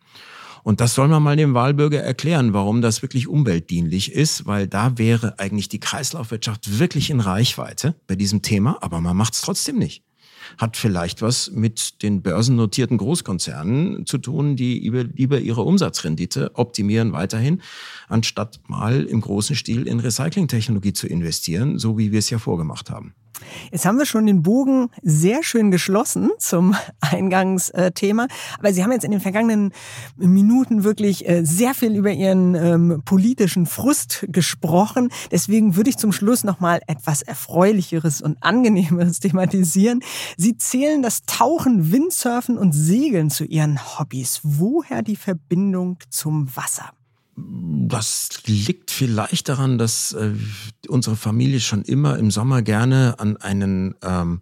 [0.63, 4.97] Und das soll man mal dem Wahlbürger erklären, warum das wirklich umweltdienlich ist, weil da
[4.97, 9.77] wäre eigentlich die Kreislaufwirtschaft wirklich in Reichweite bei diesem Thema, aber man macht es trotzdem
[9.77, 10.03] nicht
[10.57, 14.79] hat vielleicht was mit den börsennotierten Großkonzernen zu tun, die
[15.15, 17.61] lieber ihre Umsatzrendite optimieren weiterhin,
[18.07, 22.89] anstatt mal im großen Stil in Recyclingtechnologie zu investieren, so wie wir es ja vorgemacht
[22.89, 23.13] haben.
[23.71, 28.27] Jetzt haben wir schon den Bogen sehr schön geschlossen zum Eingangsthema.
[28.59, 29.71] Aber Sie haben jetzt in den vergangenen
[30.17, 35.09] Minuten wirklich äh, sehr viel über Ihren ähm, politischen Frust gesprochen.
[35.31, 40.01] Deswegen würde ich zum Schluss nochmal etwas Erfreulicheres und Angenehmeres thematisieren.
[40.37, 44.41] Sie zählen das Tauchen, Windsurfen und Segeln zu Ihren Hobbys.
[44.43, 46.91] Woher die Verbindung zum Wasser?
[47.87, 50.31] Das liegt vielleicht daran, dass äh,
[50.87, 54.41] unsere Familie schon immer im Sommer gerne an einen ähm,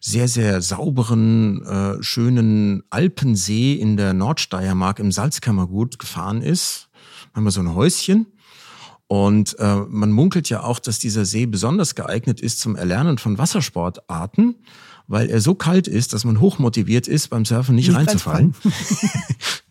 [0.00, 6.88] sehr, sehr sauberen, äh, schönen Alpensee in der Nordsteiermark im Salzkammergut gefahren ist.
[7.34, 8.26] Haben wir so ein Häuschen.
[9.06, 13.38] Und äh, man munkelt ja auch, dass dieser See besonders geeignet ist zum Erlernen von
[13.38, 14.54] Wassersportarten,
[15.08, 18.54] weil er so kalt ist, dass man hochmotiviert ist, beim Surfen nicht, nicht reinzufallen.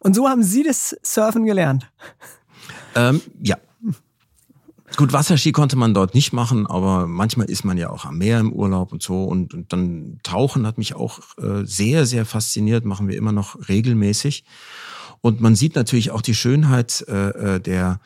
[0.00, 1.90] Und so haben Sie das Surfen gelernt?
[2.96, 3.56] Ähm, ja.
[4.96, 8.40] Gut, Wasserski konnte man dort nicht machen, aber manchmal ist man ja auch am Meer
[8.40, 9.24] im Urlaub und so.
[9.24, 13.68] Und, und dann Tauchen hat mich auch äh, sehr, sehr fasziniert, machen wir immer noch
[13.68, 14.44] regelmäßig.
[15.20, 18.00] Und man sieht natürlich auch die Schönheit äh, äh der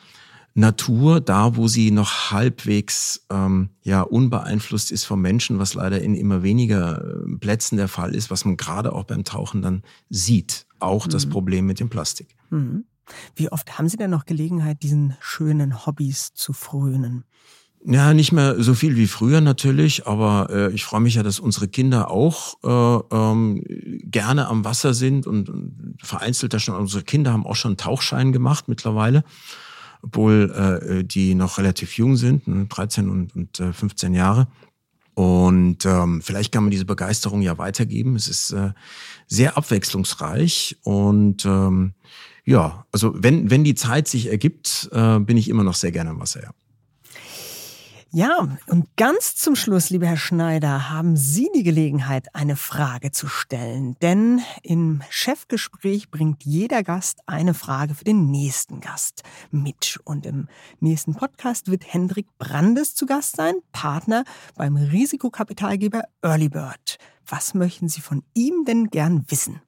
[0.57, 6.15] Natur, da wo sie noch halbwegs ähm, ja unbeeinflusst ist vom Menschen, was leider in
[6.15, 10.65] immer weniger äh, Plätzen der Fall ist, was man gerade auch beim Tauchen dann sieht.
[10.85, 11.11] Auch mhm.
[11.11, 12.35] das Problem mit dem Plastik.
[12.49, 12.85] Mhm.
[13.35, 17.23] Wie oft haben Sie denn noch Gelegenheit, diesen schönen Hobbys zu frönen?
[17.87, 21.39] Ja, nicht mehr so viel wie früher natürlich, aber äh, ich freue mich ja, dass
[21.39, 23.63] unsere Kinder auch äh, ähm,
[24.09, 26.75] gerne am Wasser sind und, und vereinzelt da schon.
[26.75, 29.23] Unsere Kinder haben auch schon einen Tauchschein gemacht mittlerweile,
[30.01, 34.47] obwohl äh, die noch relativ jung sind, 13 ne, und, und äh, 15 Jahre.
[35.15, 38.15] Und ähm, vielleicht kann man diese Begeisterung ja weitergeben.
[38.15, 38.71] Es ist äh,
[39.27, 41.93] sehr abwechslungsreich und ähm,
[42.43, 46.11] ja, also wenn, wenn die Zeit sich ergibt, äh, bin ich immer noch sehr gerne
[46.11, 46.51] am Wasser, ja.
[48.15, 53.27] Ja, und ganz zum Schluss, lieber Herr Schneider, haben Sie die Gelegenheit, eine Frage zu
[53.27, 53.97] stellen.
[54.01, 59.99] Denn im Chefgespräch bringt jeder Gast eine Frage für den nächsten Gast mit.
[60.05, 60.47] Und im
[60.79, 64.23] nächsten Podcast wird Hendrik Brandes zu Gast sein, Partner
[64.55, 66.97] beim Risikokapitalgeber Early Bird.
[67.27, 69.61] Was möchten Sie von ihm denn gern wissen?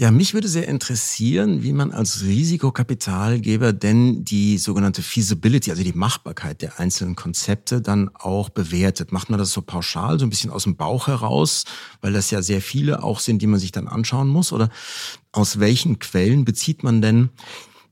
[0.00, 5.92] Ja, mich würde sehr interessieren, wie man als Risikokapitalgeber denn die sogenannte Feasibility, also die
[5.92, 9.10] Machbarkeit der einzelnen Konzepte dann auch bewertet.
[9.10, 11.64] Macht man das so pauschal, so ein bisschen aus dem Bauch heraus,
[12.00, 14.52] weil das ja sehr viele auch sind, die man sich dann anschauen muss?
[14.52, 14.68] Oder
[15.32, 17.30] aus welchen Quellen bezieht man denn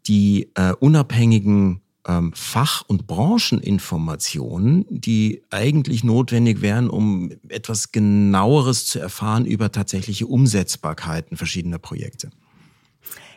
[0.06, 8.98] die äh, unabhängigen ähm, Fach- und Brancheninformationen, die eigentlich notwendig wären, um etwas genaueres zu
[8.98, 12.30] erfahren über tatsächliche Umsetzbarkeiten verschiedener Projekte.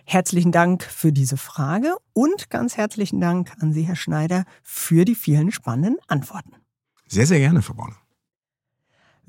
[0.05, 5.15] Herzlichen Dank für diese Frage und ganz herzlichen Dank an Sie, Herr Schneider, für die
[5.15, 6.53] vielen spannenden Antworten.
[7.07, 7.95] Sehr, sehr gerne, Frau Borne.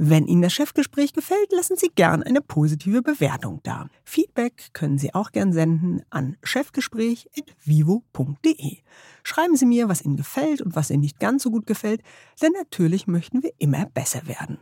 [0.03, 3.90] Wenn Ihnen das Chefgespräch gefällt, lassen Sie gern eine positive Bewertung da.
[4.03, 8.78] Feedback können Sie auch gern senden an chefgespräch.vivo.de.
[9.22, 12.03] Schreiben Sie mir, was Ihnen gefällt und was Ihnen nicht ganz so gut gefällt,
[12.40, 14.61] denn natürlich möchten wir immer besser werden.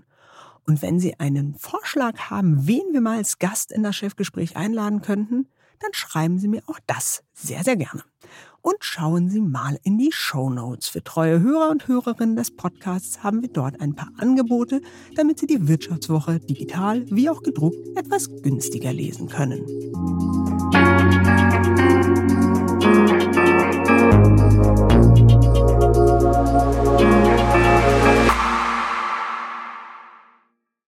[0.67, 5.03] Und wenn Sie einen Vorschlag haben, wen wir mal als Gast in das Chefgespräch einladen
[5.03, 5.47] könnten,
[5.79, 8.03] dann schreiben Sie mir auch das sehr, sehr gerne
[8.63, 10.89] und schauen Sie mal in die Show Notes.
[10.89, 14.81] Für treue Hörer und Hörerinnen des Podcasts haben wir dort ein paar Angebote,
[15.17, 19.65] damit Sie die Wirtschaftswoche digital wie auch gedruckt etwas günstiger lesen können.